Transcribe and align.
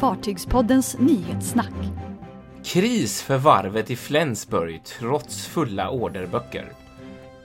Fartygspoddens 0.00 0.98
nyhetssnack. 0.98 1.72
Kris 2.64 3.22
för 3.22 3.38
varvet 3.38 3.90
i 3.90 3.96
Flensburg 3.96 4.84
trots 4.84 5.46
fulla 5.46 5.90
orderböcker. 5.90 6.72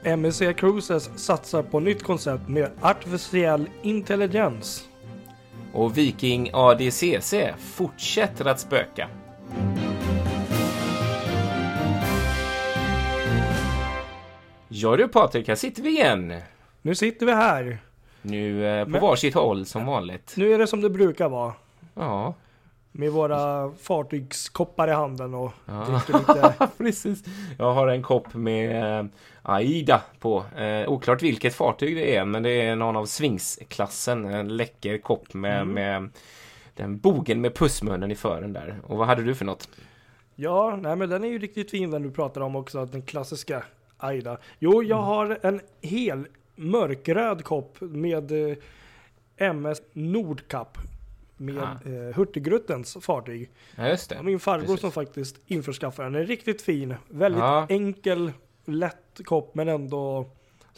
MSC 0.04 0.41
Cruises 0.57 1.10
satsar 1.20 1.63
på 1.63 1.79
nytt 1.79 2.04
koncept 2.04 2.47
med 2.47 2.71
artificiell 2.81 3.70
intelligens. 3.81 4.88
Och 5.73 5.97
Viking 5.97 6.49
ADCC 6.54 7.33
fortsätter 7.60 8.46
att 8.46 8.60
spöka. 8.60 9.10
Ja 14.67 14.96
du 14.97 15.08
Patrik, 15.08 15.47
här 15.47 15.56
sitter 15.56 15.83
vi 15.83 15.90
igen. 15.90 16.34
Nu 16.81 16.95
sitter 16.95 17.26
vi 17.26 17.31
här. 17.31 17.77
Nu 18.22 18.67
eh, 18.67 18.84
på 18.84 18.90
Men- 18.90 19.02
varsitt 19.02 19.34
håll 19.34 19.66
som 19.66 19.85
vanligt. 19.85 20.34
Nu 20.38 20.53
är 20.53 20.58
det 20.59 20.67
som 20.67 20.81
det 20.81 20.90
brukar 20.90 21.30
vara. 21.30 21.53
Ja, 21.94 22.34
Med 22.98 23.12
våra 23.12 23.72
fartygskoppar 23.72 24.88
i 24.88 24.91
handen 24.91 25.34
och 25.34 25.52
Ja. 25.66 25.85
dricker 25.90 26.20
lite. 26.20 26.70
precis. 26.77 27.23
Jag 27.58 27.73
har 27.73 27.88
en 27.88 28.02
kopp 28.04 28.34
med 28.34 28.99
eh, 28.99 29.05
Aida 29.41 30.02
på. 30.20 30.44
Eh, 30.58 30.90
oklart 30.90 31.21
vilket 31.23 31.55
fartyg 31.55 31.95
det 31.95 32.16
är, 32.16 32.26
men 32.26 32.44
det 32.44 32.49
är 32.62 32.76
någon 32.76 32.95
av 32.95 33.05
Swingsklassen. 33.05 34.26
En 34.26 34.58
läcker 34.58 34.98
kopp 34.98 35.34
med, 35.34 35.62
Mm. 35.62 35.73
med 35.73 36.09
den 36.76 36.98
bogen 36.98 37.41
med 37.41 37.55
pussmunnen 37.55 38.12
i 38.12 38.16
fören 38.16 38.54
där. 38.54 38.80
Och 38.88 38.98
vad 38.98 39.07
hade 39.07 39.23
du 39.23 39.35
för 39.35 39.46
något? 39.46 39.70
Ja, 40.35 40.80
nej 40.82 40.96
men 40.96 41.09
den 41.09 41.23
är 41.23 41.27
ju 41.27 41.40
riktigt 41.40 41.71
fin 41.71 41.91
den 41.91 42.04
du 42.04 42.12
pratar 42.12 42.41
om 42.41 42.55
också, 42.55 42.85
den 42.85 43.02
klassiska 43.02 43.63
Aida. 43.98 44.38
Jo, 44.59 44.84
jag 44.84 44.98
Mm. 44.98 45.05
har 45.05 45.40
en 45.41 45.62
hel 45.82 46.27
mörkröd 46.55 47.43
kopp 47.43 47.77
med 47.82 48.32
eh, 48.32 48.57
MS 49.38 49.82
Nordkapp 49.93 50.77
med 51.38 51.57
Ah. 51.57 51.89
eh, 51.89 52.16
Hurtigrutens 52.16 52.98
fartyg. 53.02 53.49
Ja, 53.76 53.88
just 53.88 54.09
Det 54.09 54.16
det. 54.16 54.23
min 54.23 54.39
farbror 54.39 54.66
Precis. 54.66 54.82
som 54.82 54.91
faktiskt 54.91 55.40
införskaffade 55.48 56.09
den. 56.09 56.21
Är 56.21 56.26
riktigt 56.26 56.62
fin. 56.62 56.96
Väldigt 57.09 57.40
Ja. 57.41 57.65
enkel, 57.70 58.32
lätt 58.65 59.21
kopp 59.26 59.55
men 59.55 59.68
ändå 59.70 60.29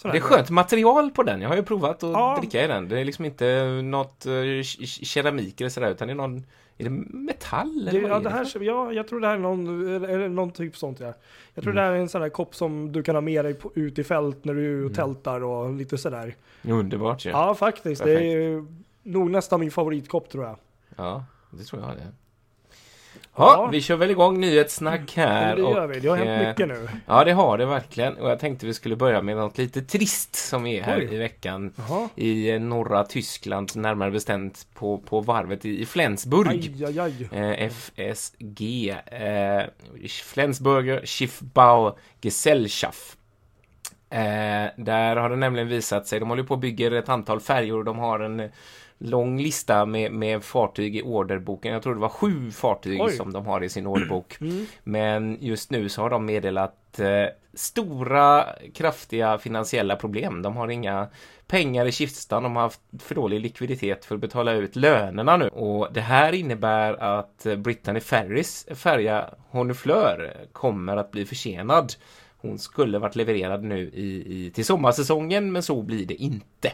Det 0.02 0.08
är 0.10 0.20
skönt 0.20 0.50
material 0.50 1.12
på 1.12 1.24
den. 1.24 1.42
Jag 1.42 1.50
har 1.50 1.56
ju 1.56 1.64
provat 1.64 2.04
att 2.04 2.12
Ja. 2.12 2.38
dricka 2.42 2.64
i 2.64 2.68
den. 2.68 2.88
Det 2.90 3.00
är 3.00 3.06
liksom 3.06 3.26
inte 3.26 3.66
något 3.84 4.26
uh, 4.28 4.62
keramik 4.84 5.62
eller 5.62 5.70
sådär, 5.70 5.92
utan 5.92 6.08
det 6.08 6.14
är 6.14 6.16
någon... 6.16 6.46
Är 6.80 6.84
det 6.84 6.90
metall? 6.90 7.86
Det, 7.86 7.90
eller 7.90 8.02
vad 8.02 8.12
ja, 8.12 8.20
det 8.20 8.30
här, 8.30 8.46
för? 8.46 8.60
ja, 8.62 8.92
jag 8.94 9.08
tror 9.08 9.20
det 9.20 9.28
här 9.28 9.34
är 9.36 9.40
någon, 9.40 9.88
eller, 10.06 10.30
någon 10.30 10.52
typ 10.52 10.78
sånt 10.78 11.00
ja. 11.00 11.14
Jag 11.54 11.64
tror 11.64 11.74
Mm. 11.74 11.76
det 11.76 11.82
här 11.82 11.92
är 11.92 12.00
en 12.02 12.10
sån 12.10 12.22
här 12.22 12.30
kopp 12.30 12.56
som 12.56 12.92
du 12.92 13.04
kan 13.04 13.16
ha 13.16 13.22
med 13.22 13.46
dig 13.46 13.54
på, 13.54 13.72
ut 13.76 14.00
i 14.00 14.04
fält 14.04 14.46
när 14.46 14.54
du 14.54 14.80
Mm. 14.82 14.94
tältar 14.94 15.44
och 15.44 15.74
lite 15.74 15.98
sådär. 15.98 16.36
Underbart 16.64 17.26
ju. 17.26 17.30
Ja, 17.30 17.56
faktiskt. 17.56 18.04
Det 18.04 18.24
är 18.24 18.66
nog 19.08 19.32
nästan 19.32 19.60
min 19.60 19.72
favoritkopp 19.72 20.30
tror 20.30 20.46
jag. 20.46 20.58
Ja, 20.96 21.26
det 21.52 21.64
tror 21.64 21.82
jag 21.82 21.92
det. 21.98 22.04
Ja. 22.04 23.54
Ja, 23.54 23.70
vi 23.72 23.82
kör 23.82 23.96
väl 23.96 24.12
igång 24.12 24.40
nyhetssnack 24.40 25.14
här. 25.16 25.56
Men 25.56 25.66
det 25.66 25.72
gör 25.72 25.84
och, 25.84 25.92
vi. 25.92 26.00
Det 26.00 26.08
har 26.08 26.18
hänt 26.18 26.42
eh, 26.42 26.48
mycket 26.48 26.68
nu. 26.68 26.88
Ja, 27.06 27.24
det 27.24 27.32
har 27.32 27.58
det 27.58 27.66
verkligen. 27.66 28.18
Och 28.18 28.30
jag 28.30 28.40
tänkte 28.40 28.66
vi 28.66 28.74
skulle 28.74 28.96
börja 28.96 29.22
med 29.22 29.38
något 29.38 29.58
lite 29.58 29.82
trist 29.82 30.36
som 30.36 30.66
är 30.66 30.82
här 30.82 30.98
Oj. 30.98 31.16
i 31.16 31.18
veckan. 31.18 31.74
Jaha. 31.76 32.10
I 32.16 32.52
eh, 32.52 32.60
norra 32.60 33.04
Tyskland, 33.04 33.72
närmare 33.76 34.12
bestämt 34.12 34.68
på, 34.74 34.98
på 34.98 35.22
varvet 35.22 35.66
i, 35.66 35.86
Flensburg. 35.86 36.48
Aj, 36.48 36.86
aj, 36.86 37.00
aj. 37.00 37.40
Eh, 37.40 37.72
FSG. 37.72 38.90
Eh, 39.06 39.64
Flensburger 40.24 41.06
Schiffbau 41.06 41.98
Gesellschaft. 42.22 43.18
Eh, 44.10 44.68
där 44.78 45.16
har 45.16 45.30
det 45.30 45.36
nämligen 45.36 45.68
visat 45.68 46.08
sig, 46.08 46.20
de 46.20 46.30
håller 46.30 46.44
på 46.44 46.54
och 46.54 46.60
bygger 46.60 46.92
ett 46.92 47.10
antal 47.10 47.40
färjor, 47.40 47.84
de 47.84 48.00
har 48.00 48.20
en 48.20 48.50
lång 48.98 49.42
lista 49.42 49.86
med, 49.86 50.12
med 50.12 50.44
fartyg 50.44 50.96
i 50.96 51.02
orderboken. 51.02 51.74
Jag 51.74 51.84
tror 51.84 51.94
det 51.94 52.02
var 52.02 52.10
sju 52.10 52.52
fartyg 52.52 53.02
Oj. 53.02 53.12
som 53.12 53.34
de 53.34 53.46
har 53.46 53.64
i 53.64 53.70
sin 53.70 53.88
orderbok. 53.88 54.38
Mm. 54.42 54.66
Men 54.84 55.38
just 55.42 55.72
nu 55.72 55.90
så 55.90 56.02
har 56.02 56.10
de 56.10 56.26
meddelat 56.26 57.00
eh, 57.00 57.26
stora, 57.54 58.46
kraftiga 58.74 59.38
finansiella 59.38 59.96
problem. 59.96 60.42
De 60.42 60.58
har 60.58 60.68
inga 60.68 61.08
pengar 61.48 61.86
i 61.86 61.92
kistan. 61.92 62.44
De 62.44 62.56
har 62.56 62.64
haft 62.64 62.82
för 63.00 63.16
dålig 63.16 63.40
likviditet 63.42 64.06
för 64.06 64.16
att 64.16 64.22
betala 64.22 64.52
ut 64.54 64.76
lönerna 64.76 65.38
nu. 65.38 65.48
Och 65.48 65.94
det 65.94 66.02
här 66.02 66.34
innebär 66.34 66.94
att 66.94 67.46
eh, 67.46 67.56
Brittany 67.56 68.00
Ferries 68.00 68.68
färja 68.76 69.30
Honifleur 69.50 70.34
kommer 70.52 70.98
att 70.98 71.12
bli 71.12 71.26
försenad. 71.26 71.94
Hon 72.38 72.60
skulle 72.60 73.00
varit 73.00 73.16
levererad 73.16 73.64
nu 73.64 73.92
i, 73.94 74.46
i, 74.46 74.52
till 74.52 74.66
sommarsäsongen, 74.66 75.52
men 75.52 75.64
så 75.64 75.82
blir 75.82 76.06
det 76.06 76.16
inte. 76.16 76.72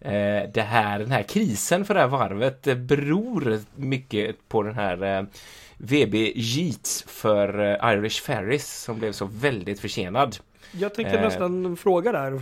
Eh, 0.00 0.50
det 0.54 0.66
här, 0.68 0.98
den 0.98 1.10
här 1.10 1.22
krisen 1.22 1.84
för 1.84 1.94
det 1.94 2.00
här 2.00 2.06
varvet 2.08 2.66
eh, 2.66 2.74
beror 2.74 3.60
mycket 3.74 4.48
på 4.48 4.62
den 4.62 4.74
här 4.74 5.02
eh, 5.18 5.24
VB 5.78 6.14
Yeats 6.36 7.04
för 7.08 7.78
Irish 7.92 8.22
Ferries 8.22 8.82
som 8.82 8.98
blev 8.98 9.12
så 9.12 9.24
väldigt 9.24 9.80
försenad. 9.80 10.36
Jag 10.72 10.94
tänkte 10.94 11.20
nästan 11.20 11.76
fråga 11.76 12.12
där. 12.12 12.40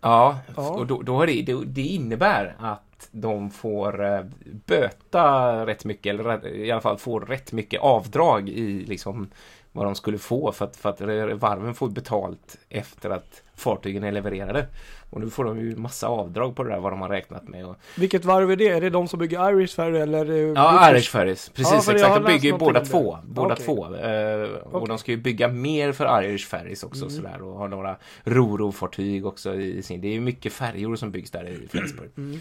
Ja, 0.00 0.38
Ja. 0.56 0.70
och 0.70 0.86
då, 0.86 1.02
då 1.02 1.26
det, 1.26 1.42
det, 1.42 1.64
det 1.64 1.82
innebär 1.82 2.56
att 2.58 3.08
de 3.10 3.50
får 3.50 4.26
böta 4.66 5.66
rätt 5.66 5.84
mycket, 5.84 6.10
eller 6.14 6.46
i 6.48 6.70
alla 6.70 6.80
fall 6.80 6.98
får 6.98 7.20
rätt 7.20 7.52
mycket 7.52 7.80
avdrag 7.80 8.48
i 8.48 8.84
liksom 8.84 9.28
vad 9.72 9.86
de 9.86 9.94
skulle 9.94 10.18
få 10.18 10.52
för 10.52 10.64
att, 10.64 10.76
för 10.76 10.88
att 10.88 11.00
varven 11.40 11.74
får 11.74 11.88
betalt 11.88 12.56
efter 12.68 13.10
att 13.10 13.42
fartygen 13.54 14.04
är 14.04 14.12
levererade. 14.12 14.66
Och 15.10 15.20
nu 15.20 15.30
får 15.30 15.44
de 15.44 15.60
ju 15.60 15.76
massa 15.76 16.06
avdrag 16.08 16.56
på 16.56 16.62
det 16.64 16.70
där 16.70 16.80
vad 16.80 16.92
de 16.92 17.00
har 17.00 17.08
räknat 17.08 17.48
med. 17.48 17.66
Och, 17.66 17.76
Vilket 17.96 18.24
varv 18.24 18.50
är 18.50 18.56
det? 18.56 18.68
Är 18.68 18.80
det 18.80 18.90
de 18.90 19.08
som 19.08 19.18
bygger 19.18 19.50
Irish 19.52 19.74
Ferry 19.76 19.98
eller? 20.00 20.30
eh, 20.30 20.36
Ja, 20.36 20.78
British? 20.78 20.90
Irish 20.96 21.10
Ferries. 21.12 21.48
Precis, 21.48 21.86
Ja, 21.88 21.94
exakt. 21.94 22.14
De 22.14 22.24
bygger 22.32 22.52
ju 22.52 22.58
båda 22.58 22.84
två. 22.84 23.18
Båda 23.24 23.54
Okej. 23.54 23.66
två. 23.66 23.94
Eh, 23.96 24.42
och 24.42 24.74
Okej. 24.74 24.88
de 24.88 24.98
ska 24.98 25.10
ju 25.10 25.16
bygga 25.16 25.48
mer 25.48 25.92
för 25.92 26.22
Irish 26.24 26.46
Ferries 26.48 26.82
också 26.84 27.04
Mm. 27.04 27.16
sådär. 27.16 27.42
Och 27.42 27.58
har 27.58 27.68
några 27.68 27.96
Roro-fartyg 28.24 29.26
också 29.26 29.54
i 29.54 29.82
sin. 29.82 30.00
Det 30.00 30.08
är 30.08 30.12
ju 30.12 30.20
mycket 30.20 30.52
färjor 30.52 30.96
som 30.96 31.10
byggs 31.10 31.30
där 31.30 31.48
i 31.48 31.68
Flensburg. 31.70 32.10
Mm. 32.16 32.40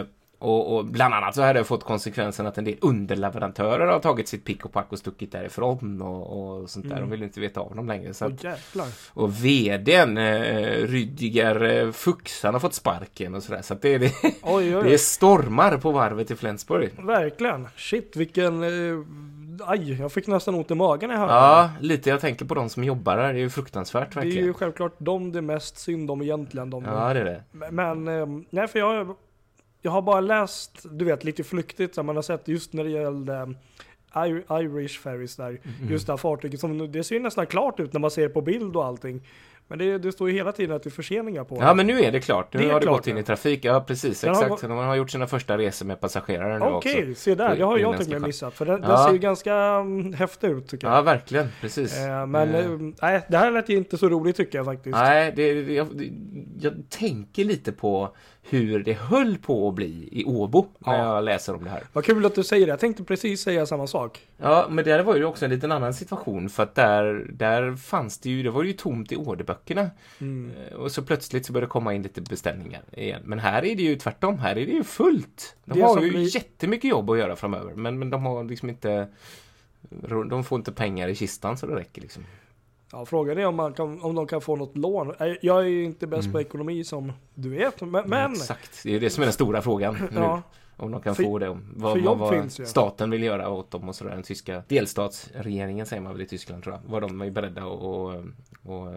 Eh, 0.00 0.06
och, 0.38 0.76
och 0.76 0.84
bland 0.84 1.14
annat 1.14 1.34
så 1.34 1.42
har 1.42 1.54
det 1.54 1.64
fått 1.64 1.84
konsekvensen 1.84 2.46
att 2.46 2.58
en 2.58 2.64
del 2.64 2.76
underleverantörer 2.80 3.86
har 3.86 4.00
tagit 4.00 4.28
sitt 4.28 4.44
pick 4.44 4.64
och 4.64 4.72
pack 4.72 4.92
och 4.92 4.98
stuckit 4.98 5.32
därifrån 5.32 6.02
och, 6.02 6.60
och 6.60 6.70
sånt 6.70 6.88
där. 6.88 6.96
Mm. 6.96 7.08
De 7.08 7.10
vill 7.10 7.22
inte 7.22 7.40
veta 7.40 7.60
av 7.60 7.76
dem 7.76 7.86
längre. 7.86 8.14
Så 8.14 8.24
jäklar. 8.40 8.86
och 9.08 9.44
vdn, 9.44 10.18
eh, 10.18 10.86
Rydiger 10.86 11.64
eh, 11.64 11.92
Fuchs, 11.92 12.42
han 12.42 12.54
har 12.54 12.60
fått 12.60 12.74
sparken 12.74 13.34
och 13.34 13.42
sådär. 13.42 13.62
Så 13.62 13.74
att 13.74 13.82
det, 13.82 13.98
det, 13.98 14.12
Oj, 14.24 14.76
oj, 14.76 14.82
det 14.84 14.94
är 14.94 14.98
stormar 14.98 15.78
på 15.78 15.90
varvet 15.90 16.30
i 16.30 16.36
Flensburg. 16.36 16.90
Verkligen. 16.98 17.68
Shit, 17.76 18.16
vilken... 18.16 18.62
Eh, 18.62 19.04
aj, 19.66 20.00
jag 20.00 20.12
fick 20.12 20.26
nästan 20.26 20.54
ont 20.54 20.70
i 20.70 20.74
magen 20.74 21.08
när 21.08 21.14
jag 21.14 21.20
hörde 21.20 21.32
Ja, 21.32 21.70
lite. 21.80 22.10
Jag 22.10 22.20
tänker 22.20 22.44
på 22.44 22.54
de 22.54 22.68
som 22.68 22.84
jobbar 22.84 23.16
där. 23.16 23.32
Det 23.32 23.38
är 23.38 23.42
ju 23.42 23.50
fruktansvärt 23.50 24.14
det. 24.14 24.20
Det 24.20 24.20
är 24.20 24.24
verkligen. 24.24 24.46
ju 24.46 24.52
självklart 24.52 24.94
de 24.98 25.32
det 25.32 25.38
är 25.38 25.42
mest 25.42 25.78
synd 25.78 26.10
om 26.10 26.22
egentligen. 26.22 26.70
De, 26.70 26.84
Ja, 26.84 27.14
det 27.14 27.20
är 27.20 27.24
det. 27.24 27.70
Men, 27.70 28.08
eh, 28.08 28.26
nej 28.50 28.68
för 28.68 28.78
jag, 28.78 29.16
jag 29.86 29.92
har 29.92 30.02
bara 30.02 30.20
läst, 30.20 30.86
du 30.90 31.04
vet 31.04 31.24
lite 31.24 31.44
flyktigt, 31.44 31.94
så 31.94 32.02
man 32.02 32.16
har 32.16 32.22
sett 32.22 32.48
just 32.48 32.72
när 32.72 32.84
det 32.84 32.90
gällde 32.90 33.54
Ir- 34.14 34.60
Irish 34.62 35.00
Ferries 35.00 35.36
där, 35.36 35.48
Mm. 35.48 35.60
just 35.92 36.06
det 36.06 36.12
här 36.12 36.16
fartyget, 36.16 36.60
som, 36.60 36.92
det 36.92 37.04
ser 37.04 37.14
ju 37.14 37.20
nästan 37.20 37.46
klart 37.46 37.80
ut 37.80 37.92
när 37.92 38.00
man 38.00 38.10
ser 38.10 38.28
på 38.28 38.40
bild 38.40 38.76
och 38.76 38.84
allting. 38.84 39.20
Men 39.68 39.78
det, 39.78 39.98
det 39.98 40.12
står 40.12 40.30
ju 40.30 40.34
hela 40.36 40.52
tiden 40.52 40.76
att 40.76 40.82
det 40.82 40.88
är 40.88 40.90
förseningar 40.90 41.44
på 41.44 41.56
Ja, 41.60 41.74
men 41.74 41.86
nu 41.86 42.00
är 42.00 42.12
det 42.12 42.20
klart. 42.20 42.54
Nu 42.54 42.60
Det 42.62 42.72
har 42.72 42.80
det 42.80 42.86
gått 42.86 43.06
in 43.06 43.18
i 43.18 43.22
trafik. 43.22 43.64
Ja, 43.64 43.80
precis. 43.86 44.20
Den 44.20 44.28
har 44.30 44.36
Exakt. 44.36 44.50
gått- 44.50 44.60
De 44.70 44.70
har 44.78 44.94
gjort 44.96 45.10
sina 45.10 45.26
första 45.26 45.58
resor 45.58 45.86
med 45.86 46.00
passagerare 46.00 46.58
nu 46.58 46.64
Okej, 46.64 47.10
också. 47.10 47.22
se 47.22 47.34
där, 47.34 47.56
det 47.56 47.64
har 47.64 47.78
jag 47.78 47.90
med 47.98 48.06
skepp. 48.06 48.22
missat. 48.22 48.54
För 48.54 48.66
den, 48.66 48.82
Ja. 48.82 48.88
den 48.88 48.98
ser 48.98 49.12
ju 49.12 49.18
ganska 49.18 49.54
mm, 49.54 50.12
häftig 50.12 50.48
ut 50.50 50.68
tycker 50.68 50.86
jag. 50.86 50.96
Ja, 50.96 51.02
verkligen. 51.02 51.48
Precis. 51.60 51.98
Eh, 51.98 52.26
men 52.26 52.54
eh, 52.54 52.92
nej, 53.02 53.22
det 53.28 53.36
här 53.38 53.50
lät 53.50 53.68
ju 53.68 53.76
inte 53.76 53.98
så 53.98 54.08
roligt 54.08 54.36
tycker 54.36 54.58
jag 54.58 54.64
faktiskt. 54.64 54.96
Nej, 54.96 55.32
det, 55.36 55.52
jag, 55.74 56.10
jag 56.60 56.72
tänker 56.90 57.44
lite 57.44 57.72
på 57.72 58.14
hur 58.48 58.82
det 58.82 58.92
höll 58.92 59.38
på 59.38 59.68
att 59.68 59.74
bli 59.74 60.08
i 60.12 60.24
Åbo 60.24 60.66
när 60.78 60.98
Ja. 60.98 61.14
jag 61.14 61.24
läser 61.24 61.54
om 61.54 61.64
det 61.64 61.70
här. 61.70 61.82
Vad 61.92 62.04
kul 62.04 62.26
att 62.26 62.34
du 62.34 62.44
säger 62.44 62.66
det, 62.66 62.70
jag 62.70 62.80
tänkte 62.80 63.04
precis 63.04 63.40
säga 63.42 63.66
samma 63.66 63.86
sak. 63.86 64.20
Ja, 64.38 64.66
men 64.70 64.84
det 64.84 65.02
var 65.02 65.16
ju 65.16 65.24
också 65.24 65.44
en 65.44 65.50
liten 65.50 65.72
annan 65.72 65.94
situation 65.94 66.48
för 66.48 66.62
att 66.62 66.74
där, 66.74 67.26
där 67.32 67.76
fanns 67.76 68.18
det 68.18 68.30
ju, 68.30 68.42
det 68.42 68.50
var 68.50 68.62
ju 68.62 68.72
tomt 68.72 69.12
i 69.12 69.16
orderböckerna. 69.16 69.90
Mm. 70.20 70.50
Eh, 70.70 70.74
Och 70.76 70.92
så 70.92 71.02
plötsligt 71.02 71.46
så 71.46 71.52
började 71.52 71.66
det 71.66 71.70
komma 71.70 71.94
in 71.94 72.02
lite 72.02 72.20
beställningar 72.20 72.82
igen. 72.92 73.22
Men 73.24 73.38
här 73.38 73.64
är 73.64 73.76
det 73.76 73.82
ju 73.82 73.96
tvärtom, 73.96 74.38
här 74.38 74.50
är 74.58 74.66
det 74.66 74.72
ju 74.72 74.84
fullt. 74.84 75.56
De 75.64 75.78
Det 75.78 75.86
har 75.86 76.02
ju 76.02 76.10
blir- 76.10 76.34
jättemycket 76.36 76.90
jobb 76.90 77.10
att 77.10 77.18
göra 77.18 77.36
framöver, 77.36 77.74
men, 77.74 77.98
men 77.98 78.10
de 78.10 78.26
har 78.26 78.44
liksom 78.44 78.68
inte 78.68 79.08
de 80.30 80.44
får 80.44 80.58
inte 80.58 80.72
pengar 80.72 81.08
i 81.08 81.14
kistan 81.14 81.58
så 81.58 81.66
det 81.66 81.74
räcker 81.76 82.02
liksom. 82.02 82.24
Ja, 82.92 83.06
frågan 83.06 83.38
är 83.38 83.46
om, 83.46 83.56
man 83.56 83.72
kan, 83.72 84.02
om 84.02 84.14
de 84.14 84.26
kan 84.26 84.40
få 84.40 84.56
något 84.56 84.76
lån. 84.76 85.12
Jag 85.42 85.58
är 85.58 85.66
ju 85.68 85.84
inte 85.84 86.06
bäst 86.06 86.32
på 86.32 86.40
ekonomi 86.40 86.84
som 86.84 87.12
du 87.34 87.48
vet, 87.48 87.80
men, 87.80 88.08
men 88.08 88.32
Exakt, 88.32 88.80
det 88.82 88.94
är 88.96 89.00
det 89.00 89.10
som 89.10 89.22
är 89.22 89.26
den 89.26 89.32
stora 89.32 89.62
frågan 89.62 89.94
nu. 89.94 90.08
ja, 90.20 90.42
Om 90.76 90.90
de 90.92 91.00
kan 91.02 91.14
För- 91.14 91.22
få 91.22 91.38
det. 91.38 91.58
Vad, 91.76 91.98
vad, 92.02 92.18
vad 92.18 92.52
staten 92.52 93.10
vill 93.10 93.22
göra 93.22 93.50
åt 93.50 93.70
dem 93.70 93.88
och 93.88 93.94
sådär. 93.94 94.10
Den 94.10 94.22
tyska 94.22 94.62
delstatsregeringen 94.68 95.86
säger 95.86 96.02
man 96.02 96.12
väl 96.12 96.22
i 96.22 96.26
Tyskland 96.26 96.62
tror 96.62 96.74
jag. 96.74 96.82
Vad 96.92 97.02
de 97.02 97.20
är 97.20 97.30
beredda 97.30 97.60
att 97.60 97.66
och, 97.66 98.14
och, 98.62 98.88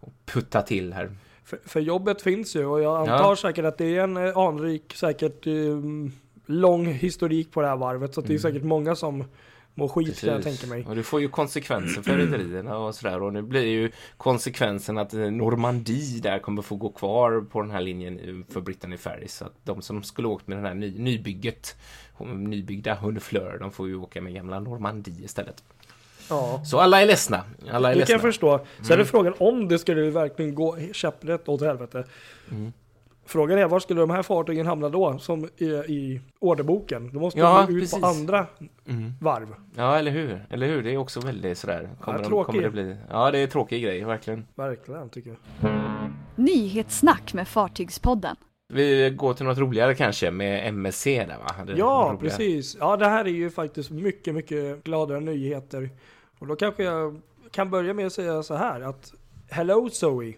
och 0.00 0.12
putta 0.26 0.62
till 0.62 0.92
här. 0.92 1.10
för, 1.44 1.58
för 1.64 1.80
jobbet 1.80 2.22
finns 2.22 2.56
ju 2.56 2.66
och 2.66 2.80
jag 2.80 2.96
antar 3.00 3.14
Ja. 3.30 3.36
säkert 3.36 3.64
att 3.64 3.78
det 3.78 3.96
är 3.96 4.00
en 4.04 4.16
eh, 4.16 4.36
anrik, 4.38 4.92
säkert 4.96 5.46
um, 5.46 6.12
lång 6.46 6.86
historik 6.86 7.52
på 7.52 7.60
det 7.62 7.68
här 7.68 7.76
varvet 7.76 8.14
så 8.14 8.20
att 8.20 8.26
det 8.26 8.30
är 8.34 8.38
Mm. 8.38 8.52
säkert 8.52 8.62
många 8.64 8.94
som 8.96 9.24
mår 9.78 9.88
skit 9.88 10.20
kan 10.20 10.28
jag 10.32 10.42
Precis. 10.42 10.60
tänka 10.60 10.74
mig. 10.74 10.84
Och 10.88 10.96
det 10.96 11.02
får 11.02 11.20
ju 11.20 11.28
konsekvenser 11.28 12.02
för 12.02 12.16
rederierna 12.16 12.78
och 12.78 12.94
sådär. 12.94 13.22
Och 13.22 13.32
nu 13.32 13.42
blir 13.42 13.62
ju 13.66 13.90
konsekvensen 14.16 14.98
att 14.98 15.14
eh, 15.14 15.20
Normandie 15.20 16.20
där 16.20 16.38
kommer 16.38 16.62
få 16.62 16.76
gå 16.76 16.88
kvar 16.92 17.40
på 17.50 17.60
den 17.62 17.70
här 17.70 17.80
linjen 17.80 18.18
eh, 18.18 18.52
för 18.54 18.60
Brittany 18.60 18.96
Ferries. 18.96 19.34
Så 19.36 19.44
att 19.44 19.54
de 19.64 19.82
som 19.82 20.02
skulle 20.02 20.28
åkt 20.28 20.46
med 20.48 20.58
den 20.58 20.64
här 20.64 20.74
ny, 20.74 20.98
nybygget, 20.98 21.76
nybyggda 22.36 22.94
Hundefleur, 22.94 23.58
de 23.60 23.70
får 23.72 23.88
ju 23.88 23.96
åka 23.96 24.20
med 24.20 24.34
gamla 24.34 24.60
Normandie 24.60 25.24
istället. 25.24 25.62
Ja. 26.30 26.62
Så 26.64 26.78
alla 26.80 27.02
är 27.02 27.06
ledsna. 27.06 27.44
Alla 27.70 27.92
är 27.92 27.94
Det 27.94 28.00
kan 28.00 28.12
jag 28.12 28.18
ledsna. 28.18 28.18
förstå. 28.18 28.58
Så 28.82 28.92
är 28.92 28.96
det 28.96 29.02
Mm. 29.02 29.06
frågan 29.06 29.34
om 29.38 29.68
det 29.68 29.78
skulle 29.78 30.10
verkligen 30.10 30.54
gå 30.54 30.76
käpprätt 30.92 31.48
åt 31.48 31.60
helvete. 31.62 32.04
Mm. 32.50 32.72
Frågan 33.28 33.58
är 33.58 33.66
var 33.68 33.80
skulle 33.80 34.00
de 34.00 34.10
här 34.10 34.22
fartygen 34.22 34.66
hamna 34.66 34.88
då? 34.88 35.18
Som 35.18 35.44
är 35.58 35.90
i 35.90 36.20
orderboken. 36.38 37.10
De 37.12 37.18
måste 37.18 37.40
Ja, 37.40 37.64
gå 37.68 37.72
ut 37.72 37.80
precis. 37.82 38.00
på 38.00 38.06
andra 38.06 38.46
Mm. 38.88 39.12
varv. 39.20 39.54
Ja, 39.76 39.98
eller 39.98 40.10
hur? 40.10 40.46
Eller 40.50 40.66
hur? 40.66 40.82
Det 40.82 40.90
är 40.94 40.96
också 40.96 41.20
väldigt 41.20 41.58
sådär. 41.58 41.88
Kommer, 42.00 42.18
de, 42.18 42.24
tråkig. 42.24 42.46
kommer 42.46 42.62
det 42.62 42.70
bli? 42.70 42.96
Ja, 43.10 43.30
det 43.30 43.38
är 43.38 43.46
tråkig 43.46 43.82
grej, 43.82 44.04
verkligen. 44.04 44.46
Verkligen 44.54 45.08
tycker 45.08 45.30
jag. 45.60 45.70
Nyhetssnack 46.36 47.34
med 47.34 47.48
Fartygspodden. 47.48 48.36
Vi 48.72 49.10
går 49.10 49.34
till 49.34 49.46
något 49.46 49.58
roligare 49.58 49.94
kanske 49.94 50.30
med 50.30 50.68
MSC 50.68 51.04
där 51.04 51.38
va? 51.38 51.64
Det 51.66 51.72
Ja, 51.72 52.16
precis. 52.20 52.76
Ja, 52.80 52.96
det 52.96 53.06
här 53.08 53.24
är 53.24 53.28
ju 53.30 53.50
faktiskt 53.50 53.90
mycket, 53.90 54.34
mycket 54.34 54.84
gladare 54.84 55.20
nyheter. 55.20 55.90
Och 56.38 56.46
då 56.46 56.56
kanske 56.56 56.82
jag 56.84 57.20
kan 57.50 57.70
börja 57.70 57.94
med 57.94 58.06
att 58.06 58.12
säga 58.12 58.42
så 58.42 58.54
här 58.54 58.80
att 58.80 59.12
Hello 59.50 59.88
Zoe. 59.90 60.34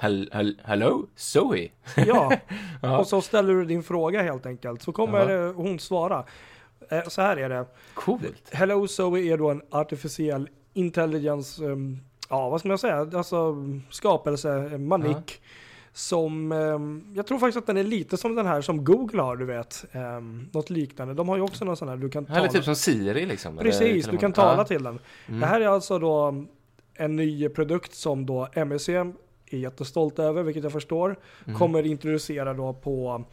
Hel, 0.00 0.30
hel, 0.32 0.60
hello? 0.64 1.06
Zoe? 1.16 1.68
Ja, 2.82 2.98
och 2.98 3.06
så 3.06 3.20
ställer 3.22 3.54
du 3.54 3.64
din 3.64 3.82
fråga 3.82 4.22
helt 4.22 4.46
enkelt. 4.46 4.82
Så 4.82 4.92
kommer 4.92 5.30
Ja. 5.30 5.46
eh, 5.48 5.54
hon 5.54 5.78
svara. 5.78 6.24
Eh, 6.90 7.02
Så 7.08 7.22
här 7.22 7.36
är 7.36 7.48
det. 7.48 7.66
Coolt. 7.94 8.48
Hello 8.52 8.88
Zoe 8.88 9.20
är 9.20 9.38
då 9.38 9.50
en 9.50 9.62
artificiell 9.70 10.48
intelligens, 10.74 11.60
um, 11.60 11.98
ja 12.28 12.50
vad 12.50 12.60
ska 12.60 12.68
man 12.68 12.78
säga, 12.78 12.96
alltså 13.14 13.56
skapelse, 13.90 14.50
en 14.52 14.88
manik. 14.88 15.42
Som, 15.92 16.52
um, 16.52 17.12
jag 17.16 17.26
tror 17.26 17.38
faktiskt 17.38 17.58
att 17.58 17.66
den 17.66 17.76
är 17.76 17.84
lite 17.84 18.16
som 18.16 18.34
den 18.34 18.46
här 18.46 18.60
som 18.60 18.84
Google 18.84 19.22
har, 19.22 19.36
du 19.36 19.44
vet. 19.44 19.84
Um, 19.92 20.48
något 20.52 20.70
liknande. 20.70 21.14
De 21.14 21.28
har 21.28 21.36
ju 21.36 21.42
också 21.42 21.64
någon 21.64 21.76
sån 21.76 21.88
här 21.88 21.96
du 21.96 22.08
kan 22.10 22.26
Eller 22.26 22.36
tala. 22.36 22.48
typ 22.52 22.64
som 22.64 22.76
Siri 22.76 23.26
liksom. 23.26 23.58
eller 23.58 23.70
Precis, 23.70 24.06
du 24.06 24.16
kan 24.16 24.32
tala 24.32 24.64
till 24.64 24.82
den. 24.82 24.98
Mm. 25.28 25.40
Det 25.40 25.46
här 25.46 25.60
är 25.60 25.66
alltså 25.68 25.98
då 25.98 26.44
en 26.94 27.16
ny 27.16 27.48
produkt 27.48 27.94
som 27.94 28.26
då 28.26 28.48
MSC 28.52 28.88
är 29.50 29.58
jättestolt 29.58 30.18
över, 30.18 30.42
vilket 30.42 30.62
jag 30.62 30.72
förstår. 30.72 31.16
Mm. 31.46 31.58
Kommer 31.58 31.86
introducera 31.86 32.54
då 32.54 32.72
på, 32.74 33.24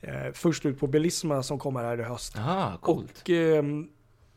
eh, 0.00 0.32
först 0.32 0.66
ut 0.66 0.80
på 0.80 0.86
Bilisma 0.86 1.42
som 1.42 1.58
kommer 1.58 1.84
här 1.84 2.00
i 2.00 2.02
höst. 2.02 2.34
Ah, 2.38 2.76
coolt. 2.80 3.20
Och 3.22 3.30
eh, 3.30 3.64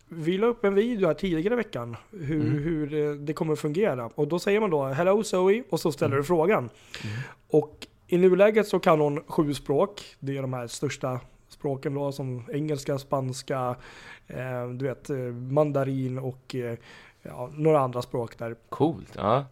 vi 0.09 0.37
la 0.37 0.47
upp 0.47 0.63
en 0.65 0.75
video 0.75 1.07
här 1.07 1.13
tidigare 1.13 1.53
i 1.53 1.57
veckan 1.57 1.97
hur, 2.11 2.41
Mm. 2.45 2.63
hur 2.63 2.93
eh, 2.93 3.11
det 3.15 3.33
kommer 3.33 3.55
fungera. 3.55 4.09
Och 4.15 4.27
då 4.27 4.39
säger 4.39 4.59
man 4.59 4.69
då 4.69 4.83
Hello 4.85 5.23
Zoe 5.23 5.63
och 5.69 5.79
så 5.79 5.91
ställer 5.91 6.11
Mm. 6.11 6.21
du 6.21 6.27
frågan. 6.27 6.69
Och 7.49 7.87
i 8.07 8.17
nuläget 8.17 8.67
så 8.67 8.79
kan 8.79 8.99
hon 8.99 9.23
sju 9.27 9.53
språk. 9.53 10.15
Det 10.19 10.37
är 10.37 10.41
de 10.41 10.53
här 10.53 10.67
största 10.67 11.19
språken 11.49 11.93
då 11.93 12.11
som 12.11 12.43
engelska, 12.53 12.97
spanska, 12.99 13.75
eh, 14.27 14.69
du 14.69 14.85
vet 14.87 15.09
eh, 15.09 15.17
mandarin 15.51 16.17
och 16.19 16.55
eh, 16.55 16.77
ja, 17.21 17.49
några 17.53 17.79
andra 17.79 18.01
språk 18.01 18.37
där. 18.37 18.55
Coolt. 18.69 19.13
Ja. 19.15 19.45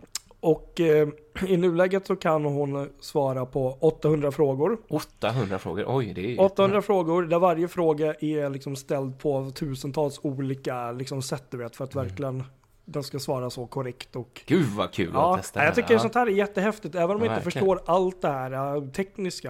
Och 0.46 0.80
eh, 0.82 1.08
i 1.48 1.58
nuläget 1.58 2.08
så 2.08 2.16
kan 2.16 2.46
hon 2.46 2.90
svara 3.00 3.46
på 3.46 3.78
800 3.80 4.32
frågor. 4.32 4.78
800 4.90 5.60
frågor. 5.60 5.86
Oj, 5.88 6.14
det 6.14 6.36
är 6.36 6.42
800 6.42 6.82
frågor 6.82 7.24
där 7.24 7.40
varje 7.40 7.68
fråga 7.68 8.14
är 8.14 8.50
liksom 8.50 8.76
ställd 8.76 9.20
på 9.20 9.52
tusentals 9.52 10.20
olika 10.24 10.92
liksom 10.92 11.22
sätt 11.22 11.44
du 11.50 11.58
vet 11.58 11.76
för 11.76 11.84
att 11.84 11.96
Mm. 11.96 12.08
verkligen 12.08 12.44
den 12.86 13.04
ska 13.04 13.20
svara 13.20 13.50
så 13.50 13.66
korrekt 13.68 14.16
och 14.16 14.42
Gud 14.46 14.66
vad 14.66 14.92
kul 14.94 15.12
Ja, 15.14 15.34
att 15.36 15.42
testa 15.42 15.64
jag 15.66 15.76
tycker 15.76 15.94
ja. 15.94 16.00
sånt 16.00 16.16
här 16.16 16.28
är 16.28 16.32
jättehäftigt 16.32 16.96
även 16.96 17.16
om 17.16 17.24
jag 17.24 17.32
inte 17.34 17.44
förstår 17.44 17.82
allt 17.86 18.22
det 18.22 18.28
här 18.28 18.76
äh, 18.76 18.84
tekniska. 18.90 19.50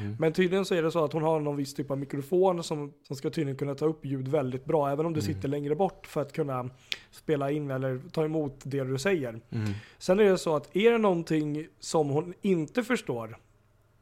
Mm. 0.00 0.16
Men 0.18 0.32
tydligen 0.32 0.64
så 0.64 0.74
är 0.74 0.82
det 0.82 0.90
så 0.90 1.04
att 1.04 1.12
hon 1.12 1.22
har 1.22 1.40
någon 1.40 1.56
viss 1.56 1.74
typ 1.74 1.90
av 1.90 1.98
mikrofon 1.98 2.62
som, 2.64 2.92
som 3.02 3.16
ska 3.16 3.30
tydligen 3.30 3.56
kunna 3.56 3.74
ta 3.74 3.84
upp 3.86 4.04
ljud 4.04 4.28
väldigt 4.28 4.64
bra 4.64 4.90
även 4.90 5.06
om 5.06 5.12
du 5.12 5.20
Mm. 5.20 5.34
sitter 5.34 5.48
längre 5.48 5.74
bort 5.74 6.06
för 6.06 6.22
att 6.22 6.32
kunna 6.32 6.70
spela 7.10 7.50
in 7.50 7.70
eller 7.70 8.00
ta 8.12 8.24
emot 8.24 8.60
det 8.64 8.84
du 8.84 8.98
säger. 8.98 9.28
Mm. 9.50 9.70
Sen 9.98 10.20
är 10.20 10.24
det 10.24 10.38
så 10.38 10.56
att 10.56 10.76
är 10.76 10.90
det 10.92 10.98
någonting 10.98 11.66
som 11.80 12.08
hon 12.08 12.34
inte 12.40 12.82
förstår 12.82 13.38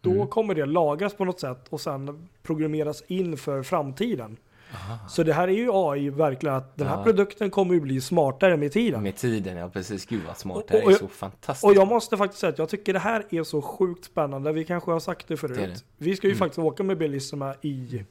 då 0.00 0.10
Mm. 0.12 0.26
kommer 0.26 0.54
det 0.54 0.66
lagras 0.66 1.14
på 1.14 1.24
något 1.24 1.40
sätt 1.40 1.68
och 1.68 1.80
sen 1.80 2.28
programmeras 2.42 3.02
in 3.06 3.36
för 3.36 3.62
framtiden. 3.62 4.36
Aha. 4.74 5.08
Så 5.08 5.22
det 5.22 5.32
här 5.32 5.48
är 5.48 5.52
ju 5.52 5.68
AI 5.72 6.10
verkligen 6.10 6.56
att 6.56 6.76
den 6.76 6.86
här 6.88 6.96
Ja. 6.96 7.04
produkten 7.04 7.50
kommer 7.50 7.74
ju 7.74 7.80
bli 7.80 8.00
smartare 8.00 8.56
med 8.56 8.72
tiden. 8.72 9.02
Med 9.02 9.16
tiden, 9.16 9.56
ja 9.56 9.68
precis. 9.68 10.06
Gud 10.06 10.20
vad 10.26 10.36
smart. 10.36 10.56
Och- 10.56 10.64
Det 10.70 10.76
här 10.78 10.84
och- 10.84 10.90
är 10.92 10.94
så 10.96 11.08
fantastiskt. 11.08 11.64
Och 11.64 11.74
jag 11.74 11.88
måste 11.88 12.16
faktiskt 12.16 12.40
säga 12.40 12.50
att 12.52 12.58
jag 12.58 12.68
tycker 12.68 12.92
det 12.92 12.98
här 12.98 13.24
är 13.30 13.42
så 13.42 13.62
sjukt 13.62 14.04
spännande. 14.04 14.52
Vi 14.52 14.64
kanske 14.64 14.90
har 14.90 15.00
sagt 15.00 15.28
det 15.28 15.36
förut. 15.36 15.56
Det 15.58 15.66
det. 15.66 15.82
Vi 15.98 16.16
ska 16.16 16.26
ju 16.26 16.30
Mm. 16.32 16.38
faktiskt 16.38 16.58
åka 16.58 16.82
med 16.82 16.98
Bellissima 16.98 17.54
i 17.62 18.04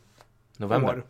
November. 0.58 0.90
år. 0.90 1.06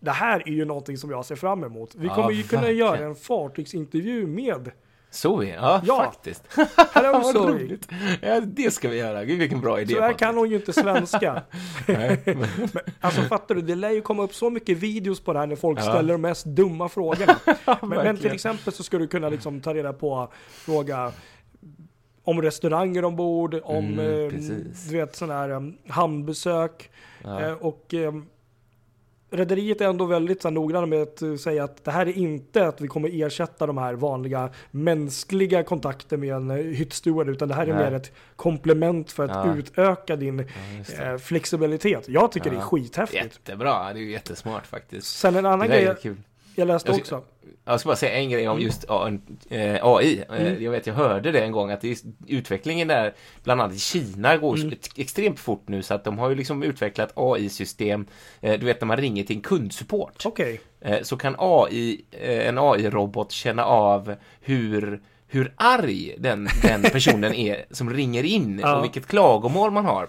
Det 0.00 0.10
här 0.10 0.42
är 0.48 0.52
ju 0.52 0.64
någonting 0.64 0.98
som 0.98 1.10
jag 1.10 1.24
ser 1.24 1.36
fram 1.36 1.64
emot. 1.64 1.94
Vi 1.94 2.06
Ja, 2.06 2.14
kommer 2.14 2.30
ju 2.30 2.42
kunna 2.42 2.62
verkligen. 2.62 2.78
göra 2.86 2.98
en 2.98 3.14
fartygsintervju 3.14 4.26
med 4.26 4.70
Zoe, 5.12 5.44
ja, 5.54 5.80
Ja. 5.84 5.96
faktiskt. 6.04 6.42
Hello 6.92 7.22
Zoe. 7.32 7.78
Ja, 8.20 8.40
det 8.40 8.70
ska 8.70 8.88
vi 8.88 8.96
göra. 8.98 9.24
Gud 9.24 9.38
vilken 9.38 9.60
bra 9.60 9.80
idé. 9.80 9.86
Tyvärr 9.94 10.00
Patrik. 10.00 10.18
kan 10.18 10.36
hon 10.36 10.50
ju 10.50 10.56
inte 10.56 10.72
svenska. 10.72 11.42
Nej, 11.88 12.22
men- 12.24 12.46
alltså 13.00 13.22
fattar 13.22 13.54
du, 13.54 13.62
det 13.62 13.74
lär 13.74 13.90
ju 13.90 14.00
komma 14.00 14.22
upp 14.22 14.34
så 14.34 14.50
mycket 14.50 14.78
videos 14.78 15.20
på 15.20 15.32
det 15.32 15.38
här 15.38 15.46
när 15.46 15.56
folk 15.56 15.78
Ja. 15.78 15.82
ställer 15.82 16.12
de 16.14 16.20
mest 16.20 16.44
dumma 16.46 16.88
frågorna. 16.88 17.36
Men, 17.80 17.88
men 17.88 18.16
till 18.16 18.32
exempel 18.32 18.72
så 18.72 18.82
ska 18.82 18.98
du 18.98 19.06
kunna 19.08 19.28
liksom 19.28 19.60
ta 19.60 19.74
reda 19.74 19.92
på, 19.92 20.32
fråga 20.50 21.12
om 22.24 22.42
restauranger 22.42 23.04
ombord, 23.04 23.54
om 23.64 23.84
Mm, 23.84 23.98
eh, 24.26 24.32
du 24.90 24.96
vet 24.96 25.16
sådana 25.16 25.40
här 25.40 25.50
um, 25.50 25.76
hamnbesök. 25.88 26.90
Ja. 27.24 27.40
Eh, 27.40 27.52
och 27.52 27.94
eh, 27.94 28.12
Rederiet 29.32 29.80
är 29.80 29.88
ändå 29.88 30.04
väldigt 30.04 30.42
så 30.42 30.48
här, 30.48 30.52
noggranna 30.54 30.86
med 30.86 31.02
att 31.02 31.22
eh, 31.22 31.34
säga 31.36 31.64
att 31.64 31.84
det 31.84 31.90
här 31.90 32.06
är 32.08 32.18
inte 32.18 32.66
att 32.66 32.80
vi 32.80 32.88
kommer 32.88 33.22
ersätta 33.22 33.66
de 33.66 33.78
här 33.78 33.94
vanliga 33.94 34.50
mänskliga 34.70 35.62
kontakter 35.62 36.16
med 36.16 36.34
en 36.34 36.50
eh, 36.50 36.56
hyttsteward 36.56 37.28
utan 37.28 37.48
det 37.48 37.54
här 37.54 37.66
är 37.66 37.74
Nej. 37.74 37.84
mer 37.84 37.92
ett 37.96 38.12
komplement 38.36 39.12
för 39.12 39.24
att 39.24 39.46
Ja. 39.46 39.54
utöka 39.56 40.16
din 40.16 40.46
Ja, 40.98 41.04
eh, 41.04 41.18
flexibilitet. 41.18 42.08
Jag 42.08 42.32
tycker 42.32 42.50
det 42.50 42.56
är 42.56 42.60
Ja. 42.60 42.64
skithäftigt. 42.66 43.22
Jättebra, 43.24 43.92
det 43.92 43.98
är 43.98 44.02
ju 44.02 44.10
jättesmart 44.10 44.66
faktiskt. 44.66 45.18
Sen 45.18 45.36
en 45.36 45.46
annan 45.46 45.68
grej 45.68 45.94
kul. 46.02 46.16
Jag 46.54 46.68
läste 46.68 46.90
Jag 46.90 46.98
också. 47.00 47.22
Jag 47.64 47.80
ska 47.80 47.86
bara 47.88 47.96
säga 47.96 48.12
en 48.12 48.30
grej 48.30 48.48
om 48.48 48.60
just 48.60 48.84
A- 48.88 49.18
eh, 49.50 49.78
AI. 49.82 50.24
Eh, 50.30 50.40
Mm. 50.40 50.62
Jag 50.62 50.70
vet, 50.70 50.86
jag 50.86 50.94
hörde 50.94 51.32
det 51.32 51.40
en 51.40 51.52
gång 51.52 51.70
att 51.70 51.84
utvecklingen 52.26 52.88
där, 52.88 53.14
bland 53.44 53.60
annat 53.60 53.74
i 53.76 53.78
Kina, 53.78 54.36
går 54.36 54.56
Mm. 54.56 54.72
ex- 54.72 54.88
extremt 54.96 55.40
fort 55.40 55.68
nu 55.68 55.82
så 55.82 55.94
att 55.94 56.04
de 56.04 56.18
har 56.18 56.28
ju 56.28 56.34
liksom 56.34 56.62
utvecklat 56.62 57.12
AI-system. 57.16 58.06
Eh, 58.40 58.58
Du 58.60 58.66
vet 58.66 58.80
när 58.80 58.86
man 58.86 58.96
ringer 58.96 59.24
till 59.24 59.36
en 59.36 59.42
kundsupport 59.42 60.22
eh, 60.80 61.02
så 61.02 61.16
kan 61.16 61.36
AI, 61.38 62.04
en 62.20 62.58
AI-robot 62.58 63.32
känna 63.32 63.64
av 63.64 64.14
hur 64.40 65.02
hur 65.26 65.52
arg 65.56 66.14
den, 66.18 66.48
den 66.62 66.82
personen 66.82 67.34
är 67.48 67.64
som 67.70 67.90
ringer 67.92 68.24
in 68.24 68.58
Ja. 68.62 68.76
och 68.76 68.84
vilket 68.84 69.06
klagomål 69.06 69.70
man 69.70 69.84
har. 69.84 70.08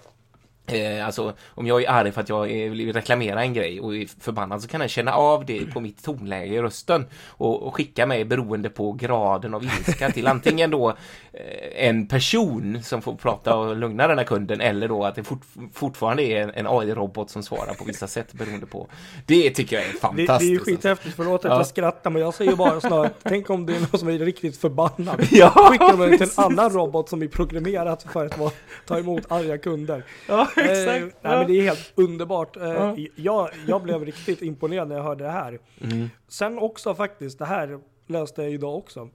Eh, 0.67 1.05
alltså 1.05 1.33
om 1.47 1.67
jag 1.67 1.83
är 1.83 1.89
arg 1.89 2.11
för 2.11 2.21
att 2.21 2.29
jag 2.29 2.43
vill 2.47 2.93
reklamera 2.93 3.41
en 3.43 3.53
grej 3.53 3.81
och 3.81 3.95
är 3.95 4.21
förbannad 4.21 4.61
så 4.61 4.67
kan 4.67 4.79
den 4.79 4.89
känna 4.89 5.13
av 5.13 5.45
det 5.45 5.65
på 5.73 5.79
mitt 5.79 6.03
tonläge 6.03 6.55
i 6.55 6.61
rösten 6.61 7.05
och, 7.27 7.63
och 7.63 7.75
skicka 7.75 8.05
mig 8.05 8.25
beroende 8.25 8.69
på 8.69 8.91
graden 8.91 9.53
av 9.53 9.63
ilska 9.63 10.11
till 10.11 10.27
antingen 10.27 10.71
då 10.71 10.89
eh, 11.33 11.87
en 11.87 12.07
person 12.07 12.83
som 12.83 13.01
får 13.01 13.15
prata 13.15 13.55
och 13.55 13.75
lugna 13.77 14.07
den 14.07 14.17
här 14.17 14.25
kunden 14.25 14.61
eller 14.61 14.87
då 14.87 15.03
att 15.03 15.15
det 15.15 15.23
fort, 15.23 15.41
fortfarande 15.73 16.23
är 16.23 16.41
en, 16.41 16.49
en 16.49 16.67
AI-robot 16.67 17.29
som 17.29 17.43
svarar 17.43 17.73
på 17.73 17.83
vissa 17.85 18.07
sätt 18.07 18.33
beroende 18.33 18.65
på. 18.65 18.87
Det 19.25 19.49
tycker 19.49 19.75
jag 19.75 19.85
är 19.85 19.87
Det, 19.87 19.93
det 19.93 19.99
fantastiskt. 19.99 20.49
är 20.49 20.53
ju 20.53 20.59
skithäftigt, 20.59 21.15
förlåt 21.15 21.45
att 21.45 21.51
Ja. 21.51 21.57
jag 21.57 21.67
skrattar 21.67 22.09
men 22.09 22.21
jag 22.21 22.33
säger 22.33 22.55
bara 22.55 22.81
snarare, 22.81 23.09
tänk 23.23 23.49
om 23.49 23.65
det 23.65 23.75
är 23.75 23.79
någon 23.79 23.99
som 23.99 24.07
är 24.09 24.19
riktigt 24.19 24.57
förbannad. 24.57 25.27
Ja, 25.31 25.49
Skickar 25.71 25.97
de 25.97 26.01
ut 26.13 26.19
precis. 26.19 26.37
en 26.37 26.43
annan 26.43 26.69
robot 26.69 27.09
som 27.09 27.23
är 27.23 27.27
programmerad 27.27 28.03
för 28.13 28.25
att 28.25 28.53
ta 28.87 28.99
emot 28.99 29.31
arga 29.31 29.57
kunder. 29.57 30.03
Ja, 30.27 30.47
Eh, 30.57 30.65
exakt. 30.71 31.17
nej, 31.23 31.37
men 31.37 31.47
det 31.47 31.53
är 31.59 31.61
helt 31.63 31.93
underbart. 31.95 32.57
Eh, 32.57 32.63
Ja. 32.63 32.95
jag, 33.15 33.49
jag 33.67 33.83
blev 33.83 34.05
riktigt 34.05 34.41
imponerad 34.41 34.87
när 34.87 34.95
jag 34.95 35.03
hörde 35.03 35.23
det 35.23 35.29
här. 35.29 35.59
Mm. 35.81 36.09
Sen 36.27 36.59
också 36.59 36.95
faktiskt, 36.95 37.39
det 37.39 37.45
här 37.45 37.79
läste 38.07 38.41
jag 38.43 38.51
idag 38.51 38.75
också. 38.77 39.09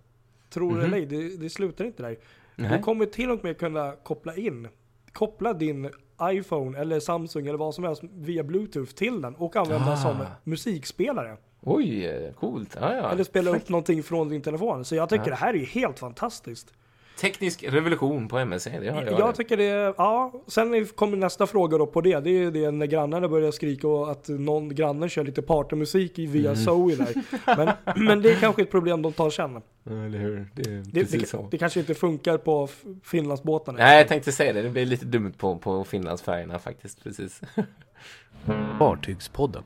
Tror 0.51 0.73
Mhm. 0.73 0.81
eller 0.85 0.97
ej, 0.97 1.07
det, 1.07 1.37
det 1.37 1.51
slutar 1.51 1.85
inte 1.85 2.03
där. 2.03 2.17
Du 2.57 2.63
Nej. 2.63 2.83
kommer 2.83 3.07
till 3.07 3.31
och 3.31 3.45
med 3.45 3.59
kunna 3.59 3.93
koppla 4.03 4.37
in, 4.37 4.69
koppla 5.13 5.53
din 5.53 5.91
iPhone 6.23 6.79
eller 6.79 7.01
Samsung 7.01 7.47
eller 7.47 7.59
vad 7.59 7.75
som 7.75 7.85
helst 7.85 8.03
via 8.15 8.43
Bluetooth 8.43 8.93
till 8.95 9.21
den 9.23 9.35
och 9.35 9.57
använda 9.57 9.93
Ah. 9.93 9.97
som 9.97 10.17
musikspelare. 10.45 11.37
Oj, 11.61 12.07
eh, 12.07 12.33
coolt. 12.33 12.77
Ja, 12.81 12.95
ja. 12.95 13.11
Eller 13.13 13.25
spela 13.25 13.51
upp 13.57 13.69
någonting 13.69 14.03
från 14.03 14.29
din 14.29 14.43
telefon. 14.43 14.85
Så 14.85 14.95
jag 14.95 15.09
tycker 15.09 15.25
Ja. 15.25 15.31
det 15.31 15.37
här 15.37 15.55
är 15.57 15.67
helt 15.67 15.99
fantastiskt. 15.99 16.73
Teknisk 17.21 17.65
revolution 17.65 18.29
på 18.29 18.39
MSC, 18.39 18.65
det 18.81 18.91
har 18.91 19.03
jag. 19.03 19.19
Jag 19.21 19.35
tycker 19.35 19.57
det, 19.57 19.95
ja. 19.99 20.33
Sen 20.47 20.87
kommer 20.87 21.17
nästa 21.17 21.47
fråga 21.47 21.79
då 21.79 21.87
på 21.87 22.01
det. 22.01 22.21
Det 22.21 22.31
är 22.31 22.33
ju 22.33 22.51
det 22.51 22.71
när 22.71 22.87
grannarna 22.87 23.29
börjar 23.29 23.51
skrika 23.51 23.89
och 23.89 24.11
att 24.11 24.29
någon 24.29 24.75
granne 24.75 25.09
kör 25.09 25.25
lite 25.25 25.43
partymusik 25.43 26.19
i 26.19 26.27
via 26.27 26.51
Mm. 26.51 26.65
Zoe 26.65 26.95
där. 26.95 27.15
Men, 27.57 27.71
men 28.07 28.23
det 28.23 28.31
är 28.31 28.37
kanske 28.41 28.63
ett 28.63 28.71
problem 28.71 29.03
de 29.03 29.13
tar 29.13 29.31
sen. 29.31 29.63
Eller 29.87 30.19
hur? 30.19 30.47
Det 30.55 30.63
är 30.71 30.83
Det, 30.93 31.01
precis 31.01 31.21
det, 31.23 31.27
så. 31.29 31.49
det 31.51 31.59
kanske 31.59 31.81
inte 31.81 31.95
funkar 31.95 32.39
på 32.39 32.69
Finlandsbåtarna. 33.05 33.79
Nej, 33.79 33.99
jag 33.99 34.09
tänkte 34.09 34.33
säga 34.33 34.53
det. 34.53 34.63
Det 34.63 34.71
blir 34.71 34.87
lite 34.87 35.05
dumt 35.05 35.33
på, 35.39 35.59
på 35.59 35.85
Finlandsfärjorna 35.85 36.59
faktiskt. 36.59 37.05
Precis. 37.05 37.41
Fartygspodden. 38.79 39.63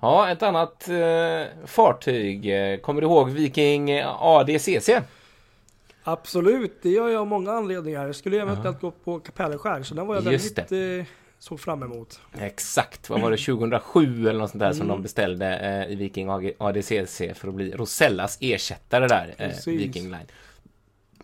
Ja, 0.00 0.30
ett 0.30 0.42
annat 0.42 0.88
eh, 0.88 1.66
fartyg. 1.66 2.46
Eh, 2.72 2.78
Kommer 2.78 3.00
du 3.00 3.06
ihåg 3.06 3.30
Viking 3.30 4.02
ADCC? 4.18 4.88
Absolut, 6.12 6.82
det 6.82 6.90
gör 6.90 7.08
jag 7.08 7.20
av 7.20 7.26
många 7.26 7.52
anledningar. 7.52 8.06
Jag 8.06 8.14
skulle 8.16 8.42
eventuellt 8.42 8.80
gå 8.80 8.90
på 8.90 9.20
Kapellskär, 9.20 9.82
så 9.82 9.94
den 9.94 10.06
var 10.06 10.14
jag 10.14 10.32
Just 10.32 10.58
väldigt 10.58 11.00
eh, 11.00 11.06
såg 11.38 11.60
fram 11.60 11.82
emot. 11.82 12.20
Exakt, 12.40 13.10
vad 13.10 13.20
var 13.20 13.30
det 13.30 13.36
2007 13.46 14.28
eller 14.28 14.38
något 14.40 14.50
sånt 14.50 14.60
där 14.60 14.72
som 14.72 14.82
Mm. 14.82 14.96
de 14.96 15.02
beställde 15.02 15.58
eh, 15.58 15.92
i 15.92 15.94
Viking 15.94 16.28
ADCC 16.58 17.22
för 17.34 17.48
att 17.48 17.54
bli 17.54 17.70
Rosellas 17.72 18.38
ersättare 18.40 19.06
där, 19.08 19.34
eh. 19.38 19.50
Viking 19.66 20.04
Line. 20.04 20.26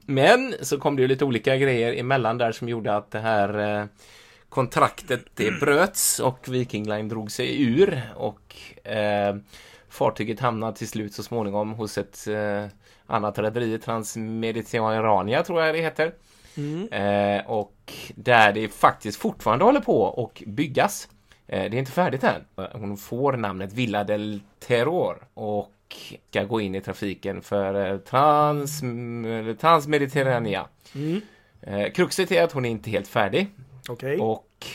Men 0.06 0.54
så 0.60 0.78
kom 0.78 0.96
det 0.96 1.02
ju 1.02 1.08
lite 1.08 1.24
olika 1.24 1.56
grejer 1.56 1.92
emellan 2.00 2.38
där 2.38 2.52
som 2.52 2.68
gjorde 2.68 2.96
att 2.96 3.10
det 3.10 3.18
här 3.20 3.78
eh, 3.80 3.86
kontraktet 4.48 5.24
det 5.34 5.50
bröts 5.60 6.20
och 6.20 6.38
Viking 6.48 6.88
Line 6.88 7.08
drog 7.08 7.30
sig 7.32 7.62
ur 7.62 8.02
och 8.16 8.56
eh, 8.88 9.36
fartyget 9.88 10.40
hamnade 10.40 10.76
till 10.76 10.88
slut 10.88 11.14
så 11.14 11.22
småningom 11.22 11.72
hos 11.72 11.98
ett 11.98 12.26
annat 13.06 13.38
rederi, 13.38 13.78
Transmediterranea 13.78 15.42
tror 15.42 15.62
jag 15.62 15.75
det 15.75 15.80
heter. 15.80 16.12
Mm. 16.56 16.88
Eh, 16.92 17.46
och 17.50 17.92
där 18.14 18.52
det 18.52 18.68
faktiskt 18.68 19.18
fortfarande 19.20 19.64
håller 19.64 19.80
på 19.80 20.02
och 20.02 20.42
byggas. 20.46 21.08
Eh, 21.46 21.70
det 21.70 21.76
är 21.76 21.78
inte 21.78 21.92
färdigt 21.92 22.25
än. 22.25 22.44
Hon 22.73 22.96
får 22.96 23.32
namnet 23.32 23.73
Villa 23.73 24.04
del 24.04 24.40
Terror 24.58 25.16
och 25.34 25.70
ska 26.30 26.44
gå 26.44 26.61
in 26.61 26.75
i 26.75 26.80
trafiken 26.80 27.42
för 27.42 27.92
eh, 27.92 27.99
Trans, 27.99 28.82
eller 28.82 29.54
Transmediterranea. 29.54 30.66
Mm. 30.94 31.20
Eh, 31.61 31.92
kruxet 31.92 32.32
är 32.32 32.42
att 32.42 32.52
hon 32.52 32.64
är 32.64 32.70
inte 32.70 32.90
helt 32.90 33.08
färdig 33.08 33.46
Okej. 33.88 34.18
och 34.20 34.66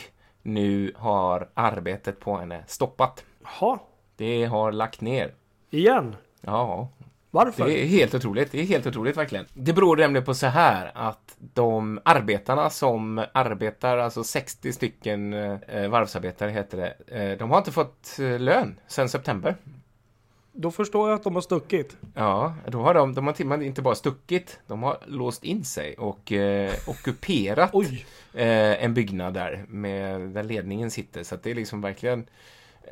nu 0.42 0.92
har 0.96 1.48
arbetet 1.54 2.20
på 2.20 2.36
henne 2.36 2.64
stoppat. 2.66 3.24
Jaha, 3.44 3.78
Det 4.16 4.44
har 4.44 4.72
lagt 4.72 5.00
ner. 5.00 5.34
igen. 5.70 6.16
Ja, 6.40 6.88
Varför? 7.30 7.66
Det 7.66 7.82
är 7.82 7.86
helt 7.86 8.14
otroligt. 8.14 8.52
Det 8.52 8.60
är 8.60 8.64
helt 8.64 8.86
otroligt 8.86 9.16
verkligen. 9.16 9.46
Det 9.52 9.72
beror 9.72 9.96
nämligen 9.96 10.24
på 10.24 10.34
så 10.34 10.46
här 10.46 10.90
att 10.94 11.36
de 11.38 12.00
arbetarna 12.04 12.70
som 12.70 13.24
arbetar, 13.32 13.98
alltså 13.98 14.24
60 14.24 14.72
stycken 14.72 15.32
eh, 15.32 15.88
varvsarbetare 15.88 16.50
heter 16.50 16.78
det, 16.78 17.16
eh, 17.18 17.38
de 17.38 17.50
har 17.50 17.58
inte 17.58 17.72
fått 17.72 18.16
eh, 18.18 18.38
lön 18.38 18.80
sedan 18.88 19.08
september. 19.08 19.56
Då 20.52 20.70
förstår 20.70 21.08
jag 21.08 21.16
att 21.16 21.24
de 21.24 21.34
har 21.34 21.42
stuckit. 21.42 21.96
Ja, 22.14 22.54
då 22.68 22.82
har 22.82 22.94
de, 22.94 23.14
de 23.14 23.26
har 23.26 23.34
till 23.34 23.46
och 23.46 23.58
med 23.58 23.62
inte 23.62 23.82
bara 23.82 23.94
stuckit, 23.94 24.60
de 24.66 24.82
har 24.82 24.98
låst 25.06 25.44
in 25.44 25.64
sig 25.64 25.94
och 25.94 26.32
eh, 26.32 26.72
ockuperat 26.86 27.74
eh, 28.34 28.84
en 28.84 28.94
byggnad 28.94 29.34
där 29.34 29.64
med, 29.68 30.20
där 30.20 30.42
ledningen 30.42 30.90
sitter. 30.90 31.22
Så 31.22 31.34
att 31.34 31.42
det 31.42 31.50
är 31.50 31.54
liksom 31.54 31.80
verkligen 31.80 32.26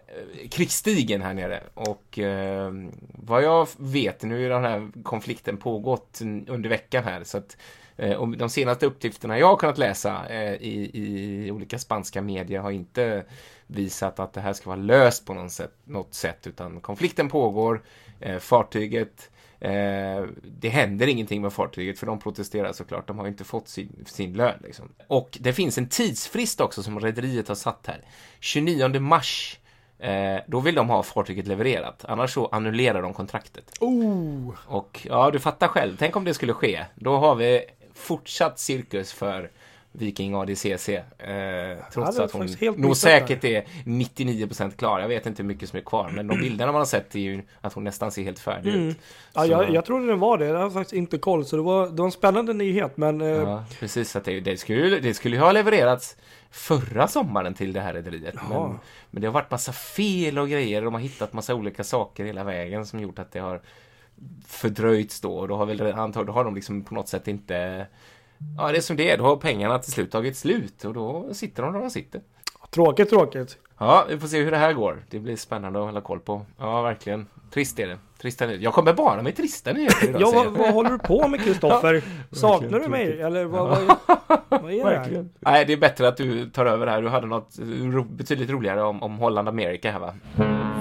Eh, 0.06 0.48
krigsstigen 0.48 1.22
här 1.22 1.34
nere. 1.34 1.62
Och 1.74 2.18
eh, 2.18 2.72
vad 3.12 3.42
jag 3.42 3.68
vet, 3.76 4.22
nu 4.22 4.46
är 4.46 4.50
den 4.50 4.64
här 4.64 5.02
konflikten 5.02 5.56
pågått 5.56 6.20
under 6.46 6.68
veckan 6.68 7.04
här. 7.04 7.24
Så 7.24 7.38
att, 7.38 7.56
eh, 7.96 8.12
och 8.12 8.28
de 8.28 8.50
senaste 8.50 8.86
uppgifterna 8.86 9.38
jag 9.38 9.46
har 9.46 9.56
kunnat 9.56 9.78
läsa 9.78 10.28
eh, 10.28 10.52
i, 10.52 10.90
i 10.94 11.50
olika 11.50 11.78
spanska 11.78 12.22
medier 12.22 12.60
har 12.60 12.70
inte 12.70 13.24
visat 13.66 14.20
att 14.20 14.32
det 14.32 14.40
här 14.40 14.52
ska 14.52 14.70
vara 14.70 14.80
löst 14.80 15.26
på 15.26 15.34
något 15.34 15.52
sätt, 15.52 15.74
något 15.84 16.14
sätt 16.14 16.46
utan 16.46 16.80
konflikten 16.80 17.28
pågår, 17.28 17.82
eh, 18.20 18.38
fartyget 18.38 19.30
Eh, 19.60 20.24
det 20.42 20.68
händer 20.68 21.06
ingenting 21.06 21.42
med 21.42 21.52
fartyget 21.52 21.98
för 21.98 22.06
de 22.06 22.18
protesterar 22.18 22.72
såklart. 22.72 23.06
De 23.06 23.18
har 23.18 23.24
ju 23.24 23.30
inte 23.30 23.44
fått 23.44 23.68
sin, 23.68 24.04
sin 24.06 24.32
lön. 24.32 24.58
Liksom. 24.62 24.88
Och 25.06 25.38
det 25.40 25.52
finns 25.52 25.78
en 25.78 25.88
tidsfrist 25.88 26.60
också 26.60 26.82
som 26.82 27.00
rederiet 27.00 27.48
har 27.48 27.54
satt 27.54 27.86
här. 27.86 28.04
29 28.40 29.00
mars. 29.00 29.58
Eh, 30.00 30.40
då 30.46 30.60
vill 30.60 30.74
de 30.74 30.88
ha 30.90 31.02
fartyget 31.02 31.46
levererat. 31.46 32.04
Annars 32.08 32.30
så 32.34 32.46
annullerar 32.46 33.02
de 33.02 33.14
kontraktet. 33.14 33.64
oh, 33.80 34.54
Och 34.66 35.06
ja, 35.10 35.30
du 35.30 35.38
fattar 35.38 35.68
själv. 35.68 35.96
Tänk 35.98 36.16
om 36.16 36.24
det 36.24 36.34
skulle 36.34 36.52
ske. 36.52 36.84
Då 36.94 37.16
har 37.16 37.34
vi 37.34 37.60
fortsatt 37.94 38.58
cirkus 38.58 39.12
för 39.12 39.50
Viking 39.92 40.34
ADCC. 40.34 40.88
Eh, 40.88 41.76
trots 41.92 42.18
att 42.18 42.32
hon 42.32 42.46
nog 42.76 42.96
säkert 42.96 43.44
är 43.44 43.64
99% 43.84 44.76
klar. 44.76 45.00
Jag 45.00 45.08
vet 45.08 45.26
inte 45.26 45.42
hur 45.42 45.48
mycket 45.48 45.68
som 45.68 45.76
är 45.76 45.80
kvar. 45.82 46.10
Men 46.14 46.26
de 46.26 46.38
bilderna 46.40 46.72
man 46.72 46.80
har 46.80 46.86
sett 46.86 47.14
är 47.14 47.18
ju 47.18 47.42
att 47.60 47.72
hon 47.72 47.84
nästan 47.84 48.10
ser 48.12 48.22
helt 48.22 48.38
färdig 48.38 48.74
Mm. 48.74 48.88
ut. 48.88 48.96
ja, 49.34 49.42
Så- 49.42 49.50
jag, 49.50 49.70
jag 49.70 49.84
trodde 49.84 50.06
det 50.06 50.14
var 50.14 50.38
det. 50.38 50.46
Jag 50.46 50.58
har 50.58 50.70
faktiskt 50.70 50.92
inte 50.94 51.18
koll. 51.18 51.44
Så 51.44 51.56
det 51.56 51.62
var, 51.62 51.86
det 51.86 51.92
var 51.98 52.04
en 52.04 52.12
spännande 52.12 52.52
nyhet. 52.52 52.96
Men 52.96 53.20
eh, 53.20 53.26
Ja, 53.28 53.64
precis. 53.80 54.16
Att 54.16 54.24
det, 54.24 54.40
det, 54.40 54.56
skulle, 54.56 54.98
det 55.00 55.14
skulle 55.14 55.38
ha 55.38 55.52
levererats 55.52 56.16
förra 56.50 57.08
sommaren 57.08 57.54
till 57.54 57.72
det 57.72 57.80
här 57.80 57.92
rederiet. 57.94 58.34
Jaha. 58.34 58.68
Men, 58.68 58.78
men 59.10 59.20
det 59.20 59.26
har 59.28 59.32
varit 59.34 59.50
massa 59.50 59.72
fel 59.72 60.38
och 60.38 60.48
grejer. 60.48 60.82
De 60.82 60.94
har 60.94 61.00
hittat 61.00 61.32
massa 61.32 61.54
olika 61.54 61.84
saker 61.84 62.24
hela 62.24 62.44
vägen 62.44 62.86
som 62.86 63.00
gjort 63.00 63.18
att 63.18 63.32
det 63.32 63.38
har 63.40 63.60
fördröjts 64.46 65.20
då. 65.20 65.32
Och 65.32 65.48
då 65.48 65.56
har 65.56 65.66
väl 65.66 65.92
antagligen 65.92 66.26
då 66.26 66.32
har 66.32 66.44
de 66.44 66.54
liksom 66.54 66.84
på 66.84 66.94
något 66.94 67.08
sätt 67.08 67.28
inte 67.28 67.86
Ja, 68.56 68.72
det 68.72 68.76
är 68.76 68.80
som 68.80 68.96
det 68.96 69.10
är. 69.10 69.18
Då 69.18 69.24
har 69.24 69.36
pengarna 69.36 69.78
till 69.78 69.92
slut 69.92 70.10
tagit 70.10 70.36
slut 70.36 70.84
och 70.84 70.94
då 70.94 71.34
sitter 71.34 71.62
de 71.62 71.72
där 71.72 71.80
de 71.80 71.90
sitter. 71.90 72.20
tråkigt, 72.70 73.10
tråkigt. 73.10 73.58
Ja, 73.78 74.06
vi 74.08 74.18
får 74.18 74.28
se 74.28 74.42
hur 74.42 74.50
det 74.50 74.56
här 74.56 74.72
går. 74.72 75.02
Det 75.10 75.18
blir 75.18 75.36
spännande 75.36 75.78
att 75.78 75.84
hålla 75.84 76.00
koll 76.00 76.20
på. 76.20 76.46
Ja, 76.58 76.82
verkligen. 76.82 77.26
Trist 77.50 77.78
är 77.80 77.86
det. 77.86 77.98
Trista 78.20 78.46
nyheter. 78.46 78.64
Jag 78.64 78.74
kommer 78.74 78.92
bara 78.92 79.22
med 79.22 79.36
trista 79.36 79.72
nyheter 79.72 80.08
idag. 80.08 80.20
Ja, 80.20 80.30
vad, 80.34 80.46
vad 80.52 80.74
håller 80.74 80.90
du 80.90 80.98
på 80.98 81.28
med 81.28 81.40
Kristoffer? 81.44 82.02
Saknar 82.32 82.80
du 82.80 82.88
mig? 82.88 83.04
tråkigt. 83.06 83.24
Eller 83.24 83.44
vad, 83.44 83.68
vad, 83.68 84.40
vad 84.62 84.72
är 84.72 84.84
det 84.90 84.98
här? 84.98 85.28
Nej, 85.40 85.64
det 85.64 85.72
är 85.72 85.76
bättre 85.76 86.08
att 86.08 86.16
du 86.16 86.50
tar 86.50 86.66
över 86.66 86.86
här. 86.86 87.02
Du 87.02 87.08
hade 87.08 87.26
något 87.26 87.56
ro, 87.92 88.04
betydligt 88.04 88.50
roligare 88.50 88.82
om, 88.82 89.02
om 89.02 89.18
Holland 89.18 89.48
Amerika 89.48 89.90
här 89.92 89.98
va? 89.98 90.14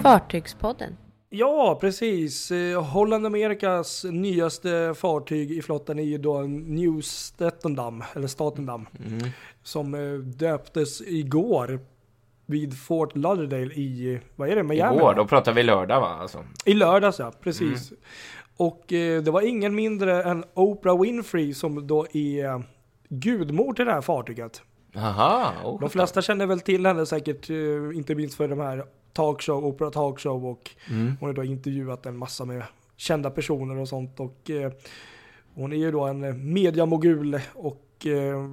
Fartygspodden. 0.04 0.98
Ja, 1.30 1.78
precis. 1.82 2.52
Eh, 2.52 2.84
Holland 2.84 3.26
Amerikas 3.26 4.04
nyaste 4.12 4.94
fartyg 4.98 5.52
i 5.52 5.62
flottan 5.62 6.00
är 6.00 6.04
ju 6.04 6.18
då 6.18 6.42
New 6.42 7.02
Statendam, 7.02 8.04
eller 8.16 8.28
Statendam, 8.28 8.86
Mm. 9.08 9.30
som 9.64 9.94
eh, 9.94 10.20
döptes 10.20 11.02
igår 11.02 11.80
vid 12.50 12.80
Fort 12.80 13.16
Lauderdale 13.16 13.74
i, 13.74 14.20
vad 14.36 14.50
är 14.50 14.56
det, 14.56 14.63
Miami? 14.63 14.98
Igår, 14.98 15.13
då 15.13 15.25
pratar 15.27 15.54
vi 15.54 15.63
lördag 15.63 16.01
va? 16.01 16.08
Alltså. 16.08 16.44
I 16.66 16.74
lördags 16.74 17.20
ja, 17.20 17.32
precis. 17.42 17.92
Mm. 17.92 18.01
Och 18.58 18.94
eh, 18.94 19.24
det 19.24 19.32
var 19.32 19.42
ingen 19.42 19.75
mindre 19.75 20.24
än 20.24 20.44
Oprah 20.54 21.01
Winfrey 21.01 21.54
som 21.54 21.88
då 21.88 22.08
är 22.13 22.46
eh, 22.46 22.60
gudmor 23.10 23.74
till 23.74 23.86
det 23.86 23.92
här 23.92 24.01
fartyget. 24.01 24.62
Aha, 24.96 25.54
oh, 25.63 25.80
De 25.80 25.89
flesta 25.89 26.22
känner 26.22 26.46
väl 26.46 26.60
till 26.60 26.86
henne 26.86 27.06
säkert, 27.06 27.50
eh, 27.50 27.98
inte 27.98 28.16
minst 28.16 28.38
för 28.38 28.48
de 28.48 28.60
här 28.60 28.84
talkshow, 29.13 29.66
Oprah 29.66 29.92
talkshow 29.92 30.46
och 30.46 30.72
Mm. 30.89 31.18
hon 31.20 31.30
har 31.30 31.34
då 31.34 31.44
intervjuat 31.44 32.06
en 32.06 32.18
massa 32.18 32.46
med 32.46 32.63
kända 32.98 33.30
personer 33.30 33.77
och 33.77 33.88
sånt 33.89 34.20
och 34.20 34.50
eh, 34.50 34.72
hon 35.56 35.74
är 35.74 35.77
ju 35.77 35.92
då 35.92 36.04
en 36.04 36.24
eh, 36.24 36.34
mediamogul 36.34 37.39
och 37.54 38.06
eh, 38.06 38.48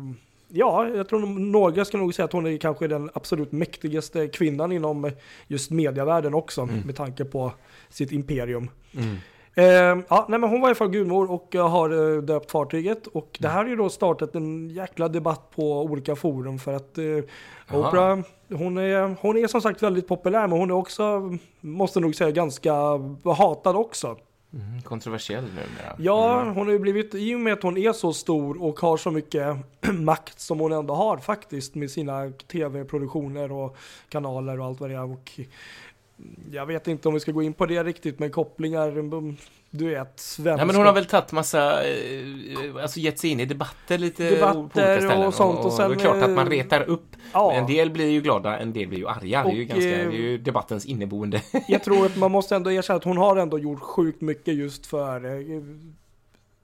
ja, 0.48 0.88
jag 0.88 1.08
tror 1.08 1.26
några 1.26 1.84
ska 1.84 1.98
nog 1.98 2.14
säga 2.14 2.24
att 2.24 2.32
hon 2.32 2.46
är 2.46 2.56
kanske 2.56 2.88
den 2.88 3.10
absolut 3.14 3.52
mäktigaste 3.52 4.28
kvinnan 4.28 4.72
inom 4.72 5.10
just 5.46 5.70
mediavärlden 5.70 6.34
också 6.34 6.68
med 6.84 6.96
tanke 6.96 7.24
på 7.24 7.52
sitt 7.90 8.12
imperium. 8.12 8.70
Mm. 8.96 9.16
Eh, 9.56 10.04
ja, 10.08 10.26
nej, 10.28 10.38
men 10.38 10.50
hon 10.50 10.60
var 10.60 10.68
i 10.68 10.70
alla 10.70 10.74
fall 10.74 10.90
gudmor 10.90 11.30
och 11.30 11.54
eh, 11.54 11.68
har 11.68 12.16
eh, 12.16 12.22
döpt 12.22 12.50
fartyget 12.50 13.06
och 13.06 13.38
det 13.40 13.48
här 13.48 13.62
har 13.62 13.70
ju 13.70 13.76
då 13.76 13.88
startat 13.88 14.34
en 14.34 14.70
jäkla 14.70 15.08
debatt 15.08 15.50
på 15.56 15.82
olika 15.82 16.16
forum 16.16 16.58
för 16.58 16.72
att 16.72 16.98
eh. 16.98 17.04
Oprah, 17.72 18.18
hon 18.48 18.78
är, 18.78 19.16
hon 19.20 19.36
är 19.36 19.46
som 19.46 19.60
sagt 19.60 19.82
väldigt 19.82 20.08
populär 20.08 20.48
men 20.48 20.58
hon 20.58 20.70
är 20.70 20.74
också, 20.74 21.36
måste 21.60 22.00
nog 22.00 22.14
säga, 22.14 22.30
ganska 22.30 22.72
hatad 23.24 23.76
också. 23.76 24.16
Mm, 24.54 24.82
kontroversiell 24.82 25.44
numera. 25.44 25.96
Ja, 25.98 26.40
Mm. 26.42 26.54
hon 26.54 26.66
har 26.66 26.72
ju 26.72 26.78
blivit, 26.78 27.14
i 27.14 27.34
och 27.34 27.40
med 27.40 27.52
att 27.52 27.62
hon 27.62 27.76
är 27.78 27.92
så 27.92 28.12
stor 28.12 28.62
och 28.62 28.80
har 28.80 28.96
så 28.96 29.10
mycket 29.10 29.56
makt 29.92 30.40
som 30.40 30.60
hon 30.60 30.72
ändå 30.72 30.94
har 30.94 31.18
faktiskt 31.18 31.74
med 31.74 31.90
sina 31.90 32.30
tv-produktioner 32.30 33.52
och 33.52 33.76
kanaler 34.08 34.60
och 34.60 34.66
allt 34.66 34.80
vad 34.80 34.90
det 34.90 34.96
är. 34.96 35.12
Och 35.12 35.40
jag 36.50 36.66
vet 36.66 36.88
inte 36.88 37.08
om 37.08 37.14
vi 37.14 37.20
ska 37.20 37.32
gå 37.32 37.42
in 37.42 37.52
på 37.52 37.66
det 37.66 37.84
riktigt 37.84 38.18
med 38.18 38.32
kopplingar, 38.32 38.90
du 39.76 39.88
vet, 39.90 40.20
svenska. 40.20 40.62
Ja, 40.62 40.66
men 40.66 40.76
hon 40.76 40.86
har 40.86 40.92
väl 40.92 41.04
tagit 41.04 41.32
massa, 41.32 41.88
eh, 41.88 42.82
alltså 42.82 43.00
gett 43.00 43.18
sig 43.18 43.30
in 43.30 43.40
i 43.40 43.44
debatter 43.44 43.98
lite 43.98 44.30
Debatter 44.30 44.52
på 44.52 44.60
olika 44.60 45.00
ställen. 45.00 45.26
och 45.26 45.34
sånt, 45.34 45.64
och 45.64 45.72
sen, 45.72 45.90
det 45.90 45.96
är 45.96 45.98
klart 45.98 46.22
att 46.22 46.30
man 46.30 46.46
eh, 46.46 46.50
retar 46.50 46.82
upp. 46.82 47.16
Ja. 47.32 47.52
En 47.52 47.66
del 47.66 47.90
blir 47.90 48.10
ju 48.10 48.20
glada, 48.20 48.58
en 48.58 48.72
del 48.72 48.88
blir 48.88 48.98
ju 48.98 49.08
arga. 49.08 49.44
det 49.44 49.50
är 49.50 49.54
ju, 49.54 49.62
Och, 49.62 49.68
ganska, 49.68 50.00
eh, 50.00 50.08
det 50.08 50.16
är 50.16 50.20
ju 50.20 50.38
debattens 50.38 50.86
inneboende. 50.86 51.42
Jag 51.68 51.82
tror 51.82 52.06
att 52.06 52.16
man 52.16 52.30
måste 52.30 52.56
ändå 52.56 52.72
erkänna 52.72 52.96
att 52.96 53.04
hon 53.04 53.16
har 53.16 53.36
ändå 53.36 53.58
gjort 53.58 53.80
sjukt 53.80 54.20
mycket 54.20 54.54
just 54.54 54.86
för 54.86 55.24
eh, 55.24 55.62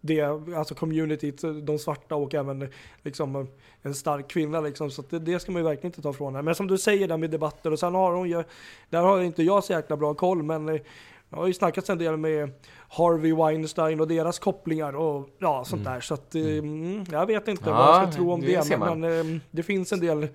det, 0.00 0.22
alltså 0.56 0.74
communityt, 0.74 1.42
de 1.62 1.78
svarta 1.78 2.14
och 2.14 2.34
även 2.34 2.68
liksom 3.02 3.48
en 3.82 3.94
stark 3.94 4.28
kvinna 4.28 4.60
liksom. 4.60 4.90
Så 4.90 5.02
det, 5.10 5.18
det 5.18 5.40
ska 5.40 5.52
man 5.52 5.62
ju 5.62 5.68
verkligen 5.68 5.86
inte 5.86 6.02
ta 6.02 6.12
från 6.12 6.34
henne. 6.34 6.44
Men 6.44 6.54
som 6.54 6.66
du 6.66 6.78
säger 6.78 7.08
där 7.08 7.16
med 7.16 7.30
debatter 7.30 7.72
och 7.72 7.78
sen 7.78 7.94
har 7.94 8.12
hon 8.12 8.28
ju, 8.28 8.44
där 8.90 9.02
har 9.02 9.22
inte 9.22 9.42
jag 9.42 9.64
så 9.64 9.72
jäkla 9.72 9.96
bra 9.96 10.14
koll 10.14 10.42
men 10.42 10.68
eh, 10.68 10.80
jag 11.30 11.38
har 11.38 11.46
ju 11.46 11.52
snackats 11.54 11.90
en 11.90 11.98
del 11.98 12.16
med 12.16 12.50
Harvey 12.88 13.32
Weinstein 13.34 14.00
och 14.00 14.08
deras 14.08 14.38
kopplingar 14.38 14.92
och 14.96 15.28
ja, 15.38 15.64
sånt 15.64 15.84
där. 15.84 16.00
Så 16.00 16.14
att 16.14 16.34
mm, 16.34 17.04
jag 17.12 17.26
vet 17.26 17.48
inte 17.48 17.62
Ja, 17.70 17.72
vad 17.76 17.88
jag 18.02 18.12
ska 18.12 18.12
tro 18.16 18.32
om 18.32 18.40
det 18.40 18.68
det. 18.68 18.76
man. 18.78 19.00
Men 19.00 19.34
eh, 19.34 19.40
det 19.50 19.62
finns 19.62 19.92
en 19.92 20.00
del 20.00 20.28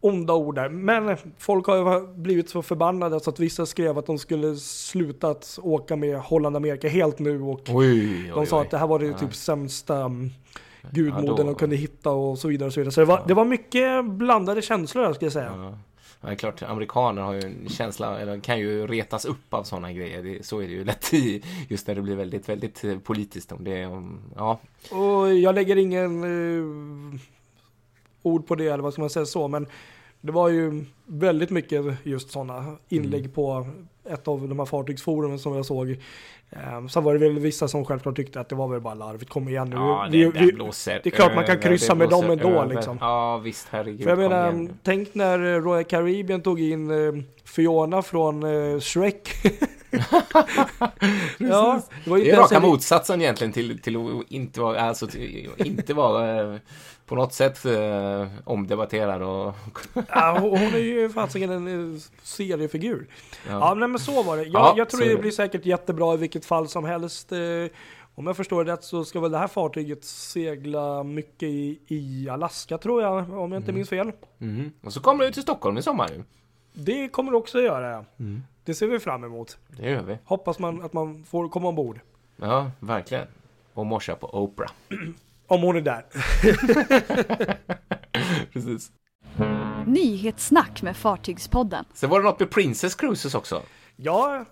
onda 0.00 0.34
ord 0.34 0.54
där. 0.54 0.68
Men 0.68 1.16
folk 1.38 1.66
har 1.66 2.16
blivit 2.16 2.50
så 2.50 2.62
förbannade 2.62 3.20
så 3.20 3.30
att 3.30 3.40
vissa 3.40 3.66
skrev 3.66 3.98
att 3.98 4.06
de 4.06 4.18
skulle 4.18 4.56
sluta 4.56 5.28
att 5.28 5.58
åka 5.62 5.96
med 5.96 6.18
Holland 6.18 6.56
Amerika 6.56 6.88
helt 6.88 7.18
nu 7.18 7.42
och 7.42 7.60
Oj, 7.68 7.74
oj, 7.74 8.32
de 8.34 8.46
sa 8.46 8.56
oj. 8.58 8.64
att 8.64 8.70
det 8.70 8.78
här 8.78 8.86
var 8.86 8.98
det 8.98 9.06
Ja. 9.06 9.18
typ 9.18 9.34
sämsta 9.34 9.94
Ja, 9.94 10.10
gudmodern 10.90 11.26
då- 11.36 11.42
de 11.42 11.54
kunde 11.54 11.76
hitta 11.76 12.10
och 12.10 12.38
så 12.38 12.48
vidare. 12.48 12.66
Och 12.66 12.72
så 12.72 12.80
vidare. 12.80 12.92
så 12.92 13.00
det, 13.00 13.06
var, 13.06 13.22
det 13.26 13.34
var 13.34 13.44
mycket 13.44 14.04
blandade 14.04 14.62
känslor 14.62 15.04
jag 15.04 15.14
ska 15.14 15.24
jag 15.26 15.32
säga. 15.32 15.52
Ja. 15.56 15.78
Ja, 16.20 16.28
det 16.28 16.34
är 16.34 16.36
klart, 16.36 16.62
amerikaner 16.62 17.22
har 17.22 17.32
ju 17.32 17.40
en 17.40 17.68
känsla, 17.68 18.20
eller 18.20 18.40
kan 18.40 18.58
ju 18.58 18.86
retas 18.86 19.24
upp 19.24 19.54
av 19.54 19.62
sådana 19.64 19.92
grejer. 19.92 20.22
Det, 20.22 20.46
så 20.46 20.58
är 20.60 20.66
det 20.66 20.72
ju 20.72 20.84
lätt 20.84 21.14
i, 21.14 21.42
just 21.68 21.86
när 21.86 21.94
det 21.94 22.02
blir 22.02 22.16
väldigt, 22.16 22.48
väldigt 22.48 22.84
eh, 22.84 22.98
politiskt 22.98 23.52
om 23.52 23.64
det. 23.64 23.86
Om, 23.86 24.20
ja, 24.36 24.58
Och 24.90 25.34
jag 25.34 25.54
lägger 25.54 25.76
ingen 25.76 26.24
eh, 26.24 27.20
ord 28.22 28.46
på 28.46 28.54
det 28.54 28.68
eller 28.68 28.82
vad 28.82 28.92
ska 28.92 29.02
man 29.02 29.10
säga 29.10 29.26
så. 29.26 29.48
Men 29.48 29.66
det 30.20 30.32
var 30.32 30.48
ju 30.48 30.84
väldigt 31.06 31.50
mycket 31.50 31.84
just 32.02 32.30
sådana 32.30 32.76
inlägg 32.88 33.20
Mm. 33.20 33.32
på 33.32 33.66
ett 34.10 34.28
av 34.28 34.48
de 34.48 34.58
här 34.58 34.66
fartygsforumen 34.66 35.38
som 35.38 35.54
jag 35.56 35.66
såg. 35.66 35.90
Eh, 36.50 36.86
sen 36.86 37.04
var 37.04 37.12
det 37.14 37.18
väl 37.28 37.38
vissa 37.38 37.68
som 37.68 37.84
självklart 37.84 38.16
tyckte 38.16 38.40
att 38.40 38.48
det 38.48 38.54
var 38.54 38.68
väl 38.68 38.80
bara 38.80 38.94
larvigt. 38.94 39.30
Kom 39.30 39.48
igen 39.48 39.70
nu. 39.70 39.76
ja 39.76 40.08
Vi- 40.10 40.24
det, 40.24 40.40
vi- 40.40 40.52
blåser 40.52 41.00
det 41.04 41.08
är 41.08 41.10
klart 41.10 41.34
man 41.34 41.44
kan 41.44 41.58
kryssa 41.60 41.94
med 41.94 42.08
dem 42.08 42.30
ändå, 42.30 42.48
över. 42.48 42.74
liksom. 42.74 42.98
Ja, 43.00 43.38
visst, 43.38 43.68
herregud. 43.70 44.02
För 44.02 44.10
jag 44.10 44.18
menar, 44.18 44.52
igen 44.52 44.78
tänk 44.82 45.14
när 45.14 45.54
eh, 45.54 45.62
Royal 45.62 45.84
Caribbean 45.84 46.40
tog 46.42 46.60
in 46.60 46.90
eh, 46.90 47.22
Fiona 47.44 48.02
från 48.02 48.42
eh, 48.74 48.80
Shrek. 48.80 49.28
ja, 51.38 51.80
det 52.04 52.10
var 52.10 52.16
ju 52.16 52.24
Det 52.24 52.30
är 52.30 52.36
raka 52.36 52.56
en- 52.56 52.62
motsatsen 52.62 53.20
egentligen 53.22 53.52
till, 53.52 53.78
till 53.82 53.96
att 53.96 54.30
inte 54.30 54.60
vara, 54.60 54.80
alltså, 54.80 55.06
till, 55.06 55.50
inte 55.56 55.94
vara 55.94 56.58
på 57.06 57.14
något 57.14 57.32
sätt 57.32 57.64
eh, 57.64 58.26
omdebatterad 58.44 59.22
och... 59.22 59.54
Ja, 60.08 60.38
hon 60.40 60.54
är 60.74 60.78
ju 60.78 61.08
fasiken 61.08 61.50
en 61.50 61.94
eh, 61.94 62.00
seriefigur. 62.22 63.06
Ja, 63.48 63.68
Ja. 63.68 63.74
men 63.74 63.98
så 63.98 64.22
var 64.22 64.36
det. 64.36 64.42
Jag, 64.42 64.52
Ja, 64.52 64.74
jag 64.76 64.90
tror 64.90 65.00
det 65.00 65.08
det. 65.08 65.16
blir 65.16 65.30
säkert 65.30 65.66
jättebra 65.66 66.14
i 66.14 66.16
vilket 66.16 66.44
fall 66.44 66.68
som 66.68 66.84
helst. 66.84 67.32
Eh, 67.32 67.38
Om 68.16 68.26
jag 68.26 68.36
förstår 68.36 68.64
det 68.64 68.72
rätt 68.72 68.84
så 68.84 69.04
ska 69.04 69.20
väl 69.20 69.30
det 69.30 69.38
här 69.38 69.48
fartyget 69.48 70.04
segla 70.04 71.02
mycket 71.02 71.42
i, 71.48 71.78
i 71.86 72.28
Alaska 72.28 72.78
tror 72.78 73.02
jag, 73.02 73.38
om 73.38 73.52
jag 73.52 73.60
inte 73.60 73.72
minns 73.72 73.88
fel. 73.88 74.12
Mhm. 74.38 74.72
Och 74.82 74.92
så 74.92 75.00
kommer 75.00 75.24
du 75.24 75.30
till 75.32 75.42
Stockholm 75.42 75.78
i 75.78 75.82
sommar 75.82 76.08
nu. 76.16 76.24
Det 76.72 77.08
kommer 77.08 77.30
det 77.32 77.36
också 77.38 77.60
göra. 77.60 77.90
ja. 77.90 78.04
Mm. 78.18 78.42
Det 78.64 78.74
ser 78.74 78.86
vi 78.86 78.98
fram 78.98 79.24
emot. 79.24 79.58
Det 79.68 79.90
gör 79.90 80.02
vi. 80.02 80.18
Hoppas 80.24 80.58
man 80.58 80.82
att 80.82 80.92
man 80.92 81.24
får 81.24 81.48
komma 81.48 81.68
ombord. 81.68 82.00
Ja, 82.36 82.70
verkligen. 82.80 83.26
Och 83.74 83.86
morsa 83.86 84.14
på 84.16 84.42
Oprah. 84.42 84.70
Om 85.46 85.62
hon 85.62 85.76
är 85.76 85.80
där. 85.80 86.06
Precis. 88.52 88.92
Nyhetssnack 89.86 90.82
med 90.82 90.96
Fartygspodden. 90.96 91.84
Sen 91.94 92.10
var 92.10 92.18
det 92.20 92.24
något 92.24 92.40
med 92.40 92.50
Princess 92.50 92.94
Cruises 92.94 93.34
också. 93.34 93.62
Ja, 93.96 94.44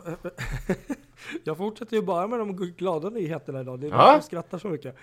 jag 1.45 1.57
fortsätter 1.57 1.97
ju 1.97 2.03
bara 2.03 2.27
med 2.27 2.39
de 2.39 2.57
glada 2.57 3.11
nyheterna 3.11 3.61
idag. 3.61 3.81
Det 3.81 3.87
är 3.87 3.91
Ja. 3.91 4.13
jag 4.13 4.25
skrattar 4.25 4.59
så 4.59 4.69
mycket. 4.69 4.97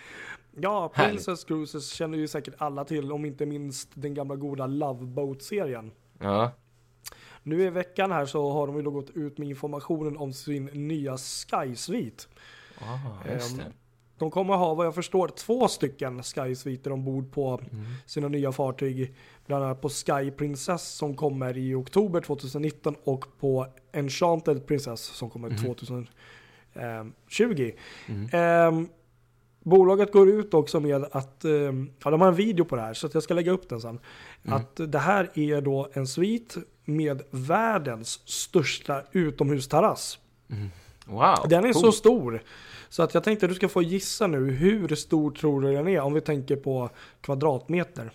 Ja, 0.55 0.91
Härligt. 0.93 1.12
Princess 1.25 1.43
Cruises 1.43 1.89
känner 1.93 2.17
ju 2.17 2.27
säkert 2.27 2.53
alla 2.58 2.86
till, 2.86 3.12
om 3.12 3.25
inte 3.25 3.46
minst 3.46 3.89
den 3.93 4.13
gamla 4.13 4.36
goda 4.36 4.67
Love 4.67 5.05
Boat-serien. 5.05 5.91
Ja. 6.19 6.51
Nu 7.43 7.62
i 7.63 7.69
veckan 7.69 8.12
här 8.12 8.25
så 8.25 8.51
har 8.51 8.67
de 8.67 8.75
ju 8.75 8.81
då 8.81 8.91
gått 8.91 9.10
ut 9.10 9.38
med 9.38 9.48
informationen 9.50 10.17
om 10.17 10.34
sin 10.34 10.65
nya 10.65 11.17
Sky 11.17 11.75
Suite. 11.75 12.23
Ah, 12.82 13.32
just 13.34 13.58
det. 13.58 13.63
De 14.19 14.32
kommer 14.32 14.55
ha, 14.55 14.73
vad 14.73 14.86
jag 14.86 14.95
förstår, 14.95 15.27
två 15.27 15.67
stycken 15.67 16.23
Sky 16.23 16.55
Suiter 16.55 16.91
ombord 16.91 17.32
på 17.32 17.62
Mm. 17.71 17.86
sina 18.05 18.27
nya 18.27 18.51
fartyg. 18.51 19.15
Bland 19.45 19.63
annat 19.63 19.82
på 19.82 19.89
Sky 19.89 20.32
Princess 20.32 20.84
som 20.88 21.15
kommer 21.15 21.58
i 21.58 21.73
oktober 21.75 22.21
2019 22.21 22.95
och 23.03 23.25
på 23.39 23.67
Enchanted 23.91 24.67
Princess 24.67 25.01
som 25.01 25.29
kommer 25.29 25.49
Mhm. 25.49 25.58
2020. 27.27 27.71
Mm. 28.08 28.29
Ehm, 28.34 28.88
bolaget 29.63 30.12
går 30.12 30.29
ut 30.29 30.53
också 30.53 30.79
med 30.79 31.05
att, 31.12 31.45
ehm, 31.45 31.89
ja 32.03 32.12
de 32.12 32.21
har 32.21 32.27
en 32.27 32.36
video 32.36 32.65
på 32.65 32.75
det 32.75 32.82
här 32.82 32.93
så 32.93 33.10
jag 33.13 33.23
ska 33.23 33.34
lägga 33.34 33.51
upp 33.51 33.69
den 33.69 33.82
sen. 33.82 33.99
Mm. 34.45 34.58
Att 34.58 34.79
det 34.91 34.99
här 34.99 35.29
är 35.39 35.62
då 35.62 35.89
en 35.93 36.08
svit 36.08 36.58
med 36.86 37.21
världens 37.32 38.10
största 38.29 39.03
utomhusterrass. 39.12 40.19
Wow. 41.05 41.36
Den 41.49 41.65
är 41.65 41.73
så 41.73 41.82
coolt. 41.82 41.95
stor. 41.95 42.43
Så 42.89 43.04
att 43.04 43.13
jag 43.13 43.23
tänkte 43.23 43.45
att 43.45 43.49
du 43.52 43.56
ska 43.56 43.69
få 43.69 43.82
gissa 43.82 44.28
nu, 44.28 44.52
hur 44.52 44.95
stor 44.95 45.32
tror 45.32 45.62
du 45.62 45.73
den 45.73 45.88
är 45.88 45.99
om 46.02 46.13
vi 46.13 46.21
tänker 46.21 46.56
på 46.56 46.89
kvadratmeter? 47.21 48.12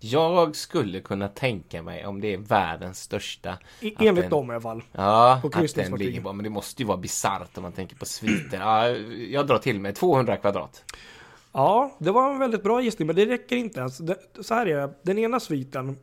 Jag 0.00 0.56
skulle 0.56 1.00
kunna 1.00 1.28
tänka 1.28 1.82
mig 1.82 2.06
om 2.06 2.20
det 2.20 2.32
är 2.34 2.38
världens 2.38 3.00
största. 3.00 3.58
I, 3.80 3.94
Att 3.96 4.02
enligt 4.02 4.22
den- 4.24 4.30
dem 4.30 4.50
i 4.50 4.54
alla 4.54 4.60
fall. 4.60 4.82
Ja, 4.92 5.40
att 5.52 5.74
den 5.74 5.92
ligger 5.98 6.20
på. 6.22 6.32
Men 6.32 6.44
det 6.44 6.50
måste 6.50 6.82
ju 6.82 6.86
vara 6.88 6.98
bisarrt 6.98 7.56
om 7.56 7.62
man 7.62 7.72
tänker 7.72 7.96
på 7.96 8.06
sviten. 8.06 8.60
Ja, 8.60 8.88
jag 9.28 9.46
drar 9.46 9.58
till 9.58 9.80
med 9.80 9.94
200 9.94 10.36
kvadrat. 10.36 10.84
Ja, 11.52 11.96
det 11.98 12.10
var 12.10 12.32
en 12.32 12.38
väldigt 12.38 12.62
bra 12.62 12.82
gissning, 12.82 13.06
men 13.06 13.16
det 13.16 13.26
räcker 13.26 13.56
inte 13.56 13.80
ens. 13.80 13.98
Det, 13.98 14.16
så 14.40 14.54
här 14.54 14.66
är 14.66 14.76
det, 14.76 14.94
den 15.02 15.18
ena 15.18 15.40
sviten 15.40 15.96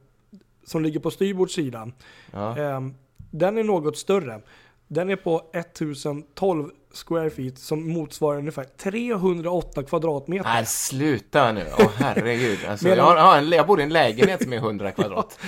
som 0.65 0.83
ligger 0.83 0.99
på 0.99 1.11
styrbords 1.11 1.53
sida, 1.55 1.91
Ja. 2.31 2.57
ehm, 2.57 2.93
den 3.31 3.57
är 3.57 3.63
något 3.63 3.97
större. 3.97 4.41
Den 4.87 5.09
är 5.09 5.15
på 5.15 5.49
1012 5.53 6.69
square 6.93 7.29
feet 7.29 7.57
som 7.57 7.89
motsvarar 7.93 8.37
ungefär 8.39 8.63
308 8.63 9.83
kvadratmeter. 9.83 10.43
Nej, 10.49 10.65
sluta 10.65 11.51
nu. 11.51 11.65
Åh 11.79 11.91
herregud. 11.95 12.59
Alltså, 12.67 12.87
Medan- 12.87 12.97
jag, 13.17 13.23
har, 13.23 13.37
en, 13.37 13.49
jag 13.49 13.67
bor 13.67 13.79
i 13.79 13.83
en 13.83 13.89
lägenhet 13.89 14.43
som 14.43 14.53
är 14.53 14.57
100 14.57 14.91
kvadrat. 14.97 15.39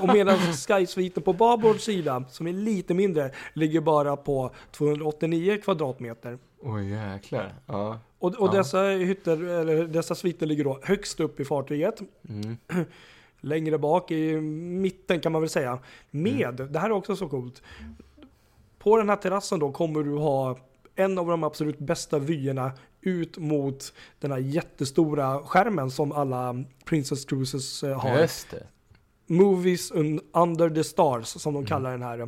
Och 0.00 0.08
medan 0.08 0.38
skysviten 0.38 1.22
på 1.22 1.32
babord 1.32 1.80
sida, 1.80 2.24
som 2.30 2.46
är 2.46 2.52
lite 2.52 2.94
mindre, 2.94 3.30
ligger 3.52 3.80
bara 3.80 4.16
på 4.16 4.50
289 4.72 5.58
kvadratmeter. 5.64 6.38
Oj 6.62 6.90
jäklar. 6.90 7.54
Ja. 7.66 7.98
Och, 8.18 8.34
och 8.34 8.48
Ja. 8.48 8.52
dessa 8.58 8.82
hytter, 8.82 9.44
eller 9.44 9.84
dessa 9.84 10.14
sviter 10.14 10.46
ligger 10.46 10.64
då 10.64 10.80
högst 10.82 11.20
upp 11.20 11.40
i 11.40 11.44
fartyget. 11.44 12.00
Mm. 12.28 12.56
Längre 13.40 13.78
bak 13.78 14.10
i 14.10 14.40
mitten 14.40 15.20
kan 15.20 15.32
man 15.32 15.42
väl 15.42 15.48
säga. 15.50 15.78
Med, 16.10 16.60
Mm. 16.60 16.72
det 16.72 16.78
här 16.78 16.86
är 16.86 16.92
också 16.92 17.16
så 17.16 17.28
coolt. 17.28 17.62
På 18.78 18.96
den 18.96 19.08
här 19.08 19.16
terrassen 19.16 19.58
då 19.58 19.72
kommer 19.72 20.02
du 20.02 20.16
ha 20.16 20.56
en 20.98 21.18
av 21.18 21.26
de 21.26 21.44
absolut 21.44 21.78
bästa 21.78 22.18
vyerna 22.18 22.72
ut 23.00 23.38
mot 23.38 23.92
den 24.20 24.32
här 24.32 24.38
jättestora 24.38 25.38
skärmen 25.38 25.90
som 25.90 26.12
alla 26.12 26.64
Princess 26.84 27.24
Cruises 27.24 27.82
eh, 27.82 28.00
har. 28.00 28.18
Just 28.18 28.50
det. 28.50 28.66
Movies 29.26 29.92
un- 29.92 30.20
under 30.32 30.70
the 30.70 30.84
stars 30.84 31.26
som 31.26 31.54
Mm. 31.54 31.64
de 31.64 31.68
kallar 31.68 31.90
den 31.90 32.02
här 32.02 32.18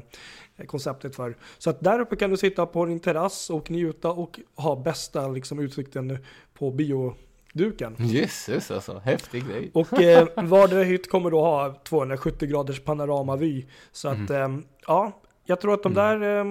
eh, 0.57 0.67
konceptet 0.67 1.17
för. 1.17 1.37
Så 1.59 1.71
att 1.71 1.81
där 1.81 2.01
uppe 2.01 2.17
kan 2.17 2.31
du 2.31 2.37
sitta 2.37 2.67
på 2.67 2.85
din 2.87 3.01
terrass 3.01 3.51
och 3.51 3.71
njuta 3.71 4.11
och 4.11 4.41
ha 4.57 4.77
bästa 4.83 5.29
liksom, 5.29 5.59
utsikten 5.59 6.19
på 6.55 6.71
bioduken. 6.71 7.97
Jösses 7.99 8.71
alltså. 8.71 8.99
Häftig 8.99 9.49
grej. 9.49 9.71
Och 9.75 10.01
eh, 10.03 10.29
vardera 10.45 10.83
hytt 10.83 11.11
kommer 11.11 11.31
då 11.31 11.41
ha 11.41 11.75
270 11.85 12.49
graders 12.49 12.81
panoramavy. 12.81 13.65
Så 13.93 14.09
att 14.09 14.31
eh, 14.31 14.49
ja, 14.87 15.13
jag 15.45 15.61
tror 15.61 15.75
att 15.75 15.83
de 15.83 15.95
där, 15.95 16.39
eh, 16.39 16.45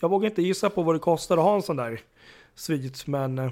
jag 0.00 0.08
vågar 0.08 0.28
inte 0.28 0.42
gissa 0.42 0.70
på 0.70 0.82
vad 0.82 0.94
det 0.94 0.98
kostar 0.98 1.36
att 1.36 1.44
ha 1.44 1.54
en 1.54 1.62
sån 1.62 1.76
där 1.76 2.00
svit, 2.54 3.06
men 3.06 3.38
eh, 3.38 3.50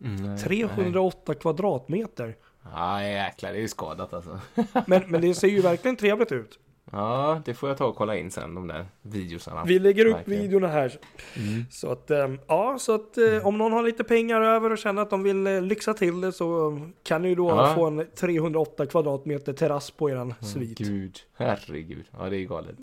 Mm, 0.00 0.16
nej, 0.16 0.28
nej. 0.28 0.38
308 0.38 1.34
kvadratmeter. 1.34 2.36
Ja 2.74 3.02
jäklar, 3.04 3.52
det 3.52 3.58
är 3.58 3.60
ju 3.60 3.68
skadat 3.68 4.12
alltså. 4.14 4.40
Men, 4.86 5.02
men 5.10 5.20
det 5.20 5.34
ser 5.34 5.48
ju 5.48 5.60
verkligen 5.60 5.96
trevligt 5.96 6.32
ut. 6.32 6.58
Ja, 6.92 7.42
det 7.44 7.54
får 7.54 7.68
jag 7.68 7.78
ta 7.78 7.84
och 7.86 7.96
kolla 7.96 8.16
in 8.16 8.30
sen, 8.30 8.54
de 8.54 8.66
där 8.66 8.86
videosarna. 9.02 9.64
Vi 9.64 9.78
lägger 9.78 10.06
upp 10.06 10.16
Verkligen. 10.16 10.42
videorna 10.42 10.68
här. 10.68 10.98
Mm. 11.36 11.64
Så 11.70 11.92
att, 11.92 12.10
eh, 12.10 12.28
ja, 12.46 12.76
så 12.80 12.94
att 12.94 13.18
eh, 13.18 13.46
om 13.46 13.58
någon 13.58 13.72
har 13.72 13.82
lite 13.82 14.04
pengar 14.04 14.40
över 14.40 14.72
och 14.72 14.78
känner 14.78 15.02
att 15.02 15.10
de 15.10 15.22
vill 15.22 15.46
eh, 15.46 15.62
lyxa 15.62 15.94
till 15.94 16.20
det 16.20 16.32
så 16.32 16.78
kan 17.02 17.22
ni 17.22 17.34
då 17.34 17.48
Ja. 17.48 17.74
få 17.74 17.86
en 17.86 18.06
308 18.20 18.86
kvadratmeter 18.86 19.52
terrass 19.52 19.90
på 19.90 20.10
eran 20.10 20.34
svit. 20.40 20.78
Gud, 20.78 21.18
herregud. 21.36 22.04
Ja, 22.18 22.28
det 22.30 22.36
är 22.36 22.44
galet. 22.44 22.76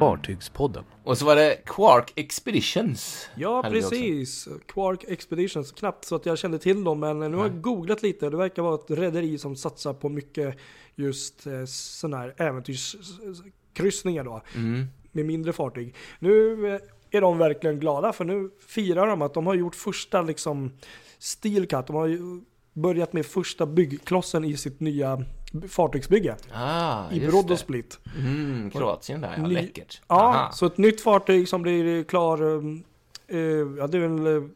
Fartygspodden. 0.00 0.84
Och 1.04 1.18
så 1.18 1.24
var 1.26 1.36
det 1.36 1.56
Quark 1.66 2.12
Expeditions. 2.16 3.30
Ja, 3.34 3.62
precis. 3.70 4.48
Quark 4.66 5.04
Expeditions. 5.08 5.72
Knappt 5.72 6.04
så 6.04 6.14
att 6.16 6.26
jag 6.26 6.38
kände 6.38 6.58
till 6.58 6.84
dem, 6.84 7.00
men 7.00 7.18
nu 7.18 7.34
har 7.36 7.44
jag 7.44 7.60
googlat 7.60 8.02
lite. 8.02 8.30
Det 8.30 8.36
verkar 8.36 8.62
vara 8.62 8.74
ett 8.74 8.90
rederi 8.90 9.38
som 9.38 9.56
satsar 9.56 9.92
på 9.92 10.08
mycket 10.08 10.56
just 11.00 11.46
eh, 11.46 11.64
sådana 11.66 12.16
här 12.18 12.34
äventyrskryssningar 12.36 14.24
då. 14.24 14.42
Mm. 14.54 14.86
Med 15.12 15.26
mindre 15.26 15.52
fartyg. 15.52 15.94
Nu 16.18 16.66
eh, 16.74 16.80
är 17.10 17.20
de 17.20 17.38
verkligen 17.38 17.80
glada 17.80 18.12
för 18.12 18.24
nu 18.24 18.50
firar 18.68 19.06
de 19.06 19.22
att 19.22 19.34
de 19.34 19.46
har 19.46 19.54
gjort 19.54 19.74
första 19.74 20.22
liksom 20.22 20.72
steel 21.18 21.66
cut. 21.66 21.86
De 21.86 21.96
har 21.96 22.06
ju 22.06 22.40
börjat 22.72 23.12
med 23.12 23.26
första 23.26 23.66
byggklossen 23.66 24.44
i 24.44 24.56
sitt 24.56 24.80
nya 24.80 25.24
fartygsbygge 25.68 26.36
Ah, 26.54 27.10
i 27.12 27.18
just 27.18 27.30
Brodd 27.30 27.46
det. 27.46 27.52
och 27.52 27.58
Split. 27.58 27.98
Mm, 28.18 28.70
Kroatien 28.70 29.20
där, 29.20 29.34
ja. 29.36 29.46
Läckert. 29.46 30.00
Ja, 30.08 30.14
Aha. 30.14 30.52
så 30.52 30.66
ett 30.66 30.78
nytt 30.78 31.00
fartyg 31.00 31.48
som 31.48 31.62
blir 31.62 32.04
klar, 32.04 32.42
um, 32.42 32.84
eh, 33.28 33.38
ja 33.78 33.86
det 33.86 33.98
är 33.98 34.08
väl 34.08 34.36
eh, 34.36 34.48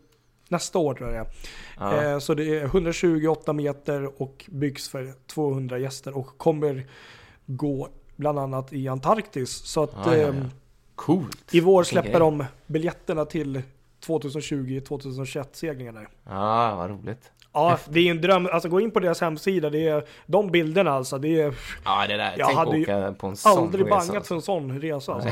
nästa 0.48 0.78
år 0.78 0.94
tror 0.94 1.10
jag 1.14 1.26
det 1.78 1.84
är. 1.84 2.12
Eh, 2.12 2.18
Så 2.18 2.34
det 2.34 2.58
är 2.58 2.64
128 2.64 3.52
meter 3.52 4.22
och 4.22 4.44
byggs 4.48 4.88
för 4.88 5.12
200 5.26 5.78
gäster 5.78 6.16
och 6.16 6.38
kommer 6.38 6.86
gå 7.46 7.88
bland 8.16 8.38
annat 8.38 8.72
i 8.72 8.88
Antarktis. 8.88 9.50
Så 9.50 9.82
att 9.82 9.90
Ja, 10.04 10.16
ja, 10.16 10.16
ja. 10.22 10.28
ehm, 10.28 10.50
Coolt. 10.94 11.54
i 11.54 11.60
vår 11.60 11.82
släpper 11.84 12.20
de 12.20 12.44
biljetterna 12.66 13.24
till 13.24 13.62
2020-2021 14.06 15.44
seglingarna. 15.52 16.00
Ja, 16.28 16.74
vad 16.76 16.90
roligt. 16.90 17.30
Ja, 17.52 17.78
det 17.88 18.00
är 18.00 18.10
en 18.10 18.20
dröm. 18.20 18.48
Alltså 18.52 18.68
gå 18.68 18.80
in 18.80 18.90
på 18.90 19.00
deras 19.00 19.20
hemsida. 19.20 19.70
Det 19.70 19.88
är 19.88 20.04
de 20.26 20.50
bilderna 20.50 20.90
alltså. 20.90 21.18
Det 21.18 21.40
är 21.40 21.54
Ja, 21.84 22.04
det 22.08 22.16
där. 22.16 22.34
Jag 22.38 22.46
Tänk 22.46 22.58
hade 22.58 22.78
ju 22.78 23.14
på 23.14 23.26
en 23.26 23.36
sån 23.36 23.58
aldrig 23.58 23.86
resa, 23.86 23.96
bangat 23.96 24.26
för 24.26 24.34
en 24.34 24.42
sån 24.42 24.80
resa 24.80 25.14
alltså. 25.14 25.28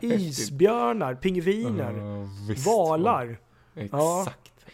Isbjörnar, 0.00 1.14
pingviner, 1.14 2.28
visst. 2.48 2.66
valar. 2.66 3.38
Exakt. 3.78 3.92
Ja. 3.92 4.26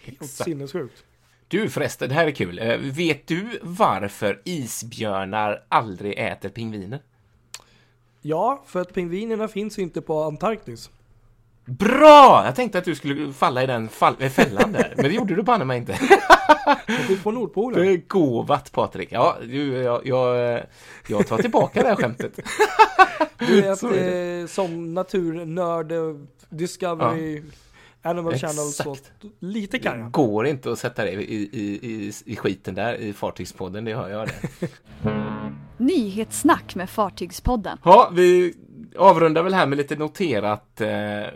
Exakt. 0.06 0.32
sinnessjukt. 0.44 1.04
Du 1.48 1.68
förresten, 1.70 2.08
det 2.08 2.14
här 2.14 2.26
är 2.26 2.30
kul. 2.30 2.58
Eh, 2.58 2.76
Vet 2.78 3.26
du 3.26 3.58
varför 3.62 4.40
isbjörnar 4.44 5.62
aldrig 5.68 6.18
äter 6.18 6.48
pingviner? 6.48 7.02
Ja, 8.22 8.62
för 8.66 8.80
att 8.80 8.94
pingvinerna 8.94 9.48
finns 9.48 9.78
inte 9.78 10.00
på 10.00 10.22
Antarktis. 10.22 10.90
Bra! 11.64 12.42
Jag 12.44 12.54
tänkte 12.54 12.78
att 12.78 12.84
du 12.84 12.94
skulle 12.94 13.32
falla 13.32 13.62
i 13.62 13.66
den 13.66 13.88
fall- 13.88 14.16
eh, 14.18 14.30
fällan 14.30 14.72
där, 14.72 14.92
men 14.96 15.04
det 15.04 15.10
gjorde 15.14 15.34
du 15.34 15.42
banne 15.42 15.64
mig 15.64 15.78
inte. 15.78 15.98
Finns 17.06 17.22
på 17.22 17.30
Nordpolen. 17.30 17.80
Begåvat 17.86 18.72
Patrik. 18.72 19.08
Ja, 19.12 19.36
du, 19.42 19.72
jag, 19.72 20.06
jag, 20.06 20.60
jag 21.08 21.26
tar 21.26 21.38
tillbaka 21.38 21.82
det 21.82 21.88
här 21.88 21.96
skämtet. 21.96 22.40
Du 23.38 23.60
vet, 23.60 23.82
är 23.82 24.40
eh, 24.40 24.46
som 24.46 24.94
naturnörd, 24.94 25.92
eh, 25.92 25.98
Discovery, 26.48 27.42
Animal 28.04 28.34
Channel, 28.38 28.56
så 28.72 28.92
Exakt. 28.92 29.12
lite 29.40 29.78
kan 29.78 29.98
Det 30.04 30.10
går 30.10 30.46
inte 30.46 30.72
att 30.72 30.78
sätta 30.78 31.04
dig 31.04 31.14
i, 31.14 31.34
i, 31.34 31.78
i, 31.82 32.12
i 32.26 32.36
skiten 32.36 32.74
där 32.74 32.94
i 32.94 33.12
Fartygspodden, 33.12 33.84
det 33.84 33.94
hör 33.94 34.08
jag 34.08 34.28
det. 34.28 34.68
Nyhetssnack 35.76 36.74
med 36.74 36.90
Fartygspodden. 36.90 37.78
Ja, 37.84 38.10
vi 38.14 38.54
avrundar 38.96 39.42
väl 39.42 39.54
här 39.54 39.66
med 39.66 39.78
lite 39.78 39.96
noterat. 39.96 40.80
Eh, 40.80 40.88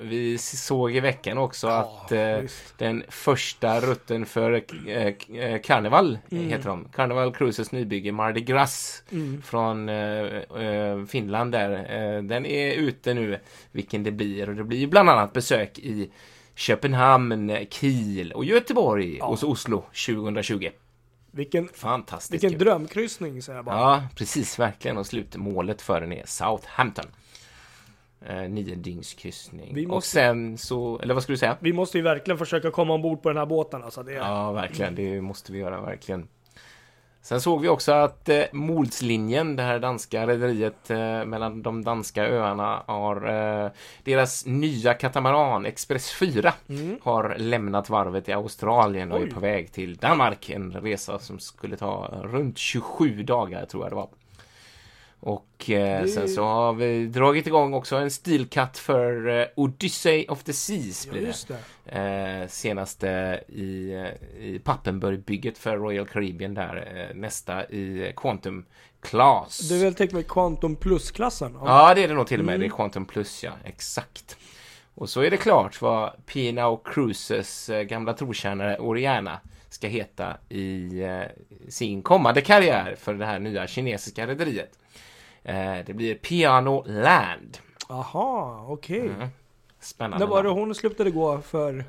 vi 0.03 0.39
såg 0.39 0.97
i 0.97 1.01
veckan 1.01 1.39
också 1.39 1.67
att 1.69 2.13
eh, 2.13 2.37
visst. 2.37 2.79
den 2.79 3.03
första 3.09 3.81
rutten 3.81 4.27
för 4.27 4.53
eh, 4.87 4.97
eh, 5.39 5.61
Carnival 5.61 6.19
Mm. 6.31 6.49
heter 6.49 6.69
de. 6.69 6.89
Carnival 6.95 7.35
Cruises 7.35 7.73
nybygge 7.73 8.13
Mardi 8.13 8.41
Gras 8.41 9.03
Mm. 9.13 9.43
från 9.43 9.91
Finland 11.07 11.53
där. 11.53 12.23
Den 12.23 12.47
är 12.47 12.73
ute 12.75 13.15
nu, 13.15 13.39
vilken 13.73 14.03
det 14.03 14.11
blir. 14.13 14.49
Och 14.49 14.55
det 14.55 14.65
blir 14.65 14.87
bland 14.87 15.11
annat 15.11 15.33
besök 15.33 15.79
i 15.79 16.11
Köpenhamn, 16.59 17.57
Kiel 17.71 18.33
och 18.33 18.45
Göteborg 18.45 19.17
Ja. 19.19 19.25
och 19.27 19.39
så 19.39 19.51
Oslo 19.51 19.85
2020. 20.07 20.69
Vilken, 21.31 21.69
Fantastiskt 21.75 22.45
vilken 22.45 22.59
drömkryssning 22.59 23.43
säger 23.43 23.57
jag 23.59 23.65
bara. 23.65 23.77
Ja, 23.77 24.03
precis, 24.17 24.59
verkligen. 24.59 24.99
Och 24.99 25.07
slutmålet 25.07 25.83
för 25.83 26.01
den 26.01 26.13
är 26.13 26.23
Southampton. 26.27 27.05
Eh, 28.27 28.37
nio 28.43 28.75
dygns 28.75 29.15
kryssning. 29.15 29.75
Vi 29.75 29.87
Och 29.87 29.91
måste- 29.91 30.11
sen 30.11 30.59
så, 30.59 30.99
eller 30.99 31.15
vad 31.15 31.23
skulle 31.23 31.35
du 31.35 31.39
säga? 31.39 31.57
Vi 31.61 31.73
måste 31.73 31.99
ju 31.99 32.05
verkligen 32.05 32.39
försöka 32.39 32.71
komma 32.71 32.95
ombord 32.95 33.23
på 33.23 33.29
den 33.29 33.39
här 33.39 33.47
båten 33.47 33.83
alltså. 33.83 34.03
Det 34.03 34.13
Ja, 34.13 34.53
verkligen. 34.53 34.95
Det 34.95 35.21
måste 35.21 35.53
vi 35.53 35.59
göra, 35.59 35.81
verkligen. 35.81 36.29
Sen 37.23 37.41
såg 37.41 37.61
vi 37.61 37.69
också 37.69 37.93
att 37.93 38.29
eh, 38.29 38.43
Molslinjen, 38.53 39.57
det 39.57 39.63
här 39.63 39.79
danska 39.79 40.27
rederiet 40.27 40.91
eh, 40.91 41.25
mellan 41.25 41.63
de 41.63 41.85
danska 41.85 42.27
öarna, 42.27 42.83
har 42.87 43.17
eh, 43.65 43.71
deras 44.05 44.47
nya 44.47 44.95
katamaran 44.95 45.67
Express 45.67 46.13
4 46.13 46.53
Mm. 46.69 46.99
har 47.03 47.35
lämnat 47.39 47.91
varvet 47.91 48.29
i 48.29 48.33
Australien 48.33 49.13
och 49.13 49.19
Oj. 49.21 49.29
är 49.29 49.31
på 49.35 49.41
väg 49.41 49.73
till 49.73 49.97
Danmark. 49.97 50.51
En 50.51 50.73
resa 50.73 51.19
som 51.19 51.39
skulle 51.39 51.77
ta 51.77 52.21
runt 52.23 52.59
27 52.59 53.23
dagar 53.23 53.67
tror 53.67 53.85
jag 53.85 53.93
det 53.93 53.97
var. 53.97 54.09
Och 55.21 55.71
eh, 55.71 56.03
Det- 56.03 56.09
sen 56.09 56.29
så 56.29 56.45
har 56.45 56.73
vi 56.73 57.07
dragit 57.07 57.47
igång 57.47 57.75
också 57.75 57.97
en 57.97 58.11
stilkatt 58.11 58.79
för 58.79 59.29
eh, 59.41 59.47
Odyssey 59.57 60.27
of 60.29 60.43
the 60.45 60.53
Seas. 60.53 61.07
Ja, 61.07 61.13
Blir 61.13 61.27
just 61.27 61.49
det. 61.85 62.41
Eh, 62.43 62.49
senaste 62.49 63.41
i, 63.49 63.93
eh, 63.95 64.43
i 64.47 64.61
Pappenburg-bygget 64.65 65.59
för 65.59 65.77
Royal 65.77 66.07
Caribbean 66.07 66.55
där. 66.55 67.09
Eh, 67.11 67.17
nästa 67.17 67.65
i 67.71 68.13
Quantum 68.17 68.65
Class. 69.01 69.59
Du 69.69 69.81
är 69.81 69.85
väl 69.85 69.95
tänkt 69.95 70.13
med 70.13 70.29
Quantum 70.29 70.77
Plus-klassen? 70.77 71.57
Ja, 71.65 71.95
det 71.95 72.05
är 72.05 72.09
det 72.09 72.15
nog 72.15 72.27
till 72.27 72.41
och 72.41 72.47
med. 72.47 72.55
Mm. 72.55 72.61
Det 72.69 72.75
är 72.75 72.77
Quantum 72.77 73.05
Plus, 73.05 73.45
ja. 73.45 73.53
Exakt. 73.65 74.37
Och 74.95 75.09
så 75.11 75.21
är 75.21 75.31
det 75.31 75.37
klart 75.37 75.83
vad 75.83 76.27
P&O 76.27 76.77
Cruises 76.85 77.69
eh, 77.69 77.83
gamla 77.83 78.13
trotjänare 78.13 78.79
Oriana 78.79 79.41
ska 79.71 79.87
heta 79.87 80.37
i 80.49 81.01
eh, 81.03 81.23
sin 81.69 82.03
kommande 82.03 82.41
karriär 82.41 82.95
för 82.99 83.15
det 83.15 83.27
här 83.27 83.39
nya 83.39 83.67
kinesiska 83.67 84.27
rederiet. 84.27 84.79
Eh, 85.43 85.77
det 85.87 85.95
blir 85.95 86.15
Piano 86.15 86.85
Land. 86.87 87.59
Aha, 87.89 88.65
okej. 88.69 89.07
Mm. 89.07 89.29
Spännande. 89.81 90.25
När 90.25 90.31
var 90.31 90.43
det 90.43 90.49
hon 90.49 90.75
slutade 90.75 91.11
gå 91.11 91.41
för? 91.41 91.85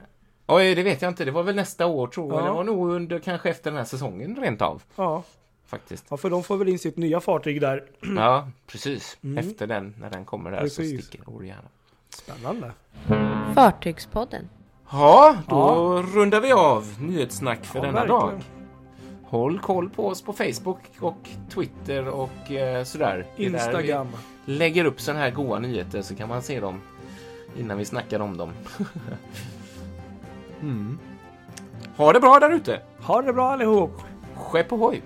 Oj, 0.47 0.75
det 0.75 0.83
vet 0.83 1.01
jag 1.01 1.11
inte. 1.11 1.25
Det 1.25 1.31
var 1.31 1.43
väl 1.43 1.55
nästa 1.55 1.85
år 1.85 2.07
tror 2.07 2.33
jag. 2.33 2.41
Ja. 2.41 2.45
Det 2.45 2.51
var 2.51 2.63
nog 2.63 2.89
under 2.89 3.19
kanske 3.19 3.49
efter 3.49 3.71
den 3.71 3.77
här 3.77 3.85
säsongen 3.85 4.35
rent 4.35 4.61
av. 4.61 4.83
Ja. 4.95 5.23
Faktiskt. 5.65 6.05
ja, 6.09 6.17
för 6.17 6.29
de 6.29 6.43
får 6.43 6.57
väl 6.57 6.69
in 6.69 6.79
sitt 6.79 6.97
nya 6.97 7.19
fartyg 7.19 7.61
där. 7.61 7.83
Ja, 8.15 8.47
precis. 8.67 9.17
Mm. 9.23 9.37
Efter 9.37 9.67
den, 9.67 9.95
när 9.99 10.09
den 10.09 10.25
kommer 10.25 10.51
där 10.51 10.59
Precis. 10.59 11.01
så 11.01 11.07
sticker 11.07 11.29
Oriana. 11.35 11.67
Spännande. 12.09 12.71
Fartygspodden. 13.55 14.49
Ja, 14.91 15.35
då 15.47 15.55
Ja. 15.55 16.03
rundar 16.13 16.41
vi 16.41 16.51
av 16.51 16.85
nyhetssnack 16.99 17.65
för 17.65 17.79
Ja, 17.79 17.85
denna 17.85 17.99
verkligen. 17.99 18.19
dag. 18.21 18.41
Håll 19.23 19.59
koll 19.59 19.89
på 19.89 20.07
oss 20.07 20.21
på 20.21 20.33
Facebook 20.33 20.79
och 20.99 21.29
Twitter 21.53 22.07
och 22.07 22.51
eh, 22.51 22.83
sådär. 22.83 23.25
Där 23.37 23.45
Instagram. 23.45 24.07
Vi 24.45 24.53
lägger 24.53 24.85
upp 24.85 25.01
sådana 25.01 25.19
här 25.19 25.31
goa 25.31 25.59
nyheter 25.59 26.01
så 26.01 26.15
kan 26.15 26.29
man 26.29 26.41
se 26.41 26.59
dem 26.59 26.81
innan 27.57 27.77
vi 27.77 27.85
snackar 27.85 28.19
om 28.19 28.37
dem. 28.37 28.49
mm. 30.61 30.99
Ha 31.97 32.13
det 32.13 32.19
bra 32.19 32.39
där 32.39 32.49
ute! 32.49 32.81
Ha 33.01 33.21
det 33.21 33.33
bra 33.33 33.51
allihop. 33.51 34.01
Skepp 34.35 34.73
ohoj! 34.73 35.01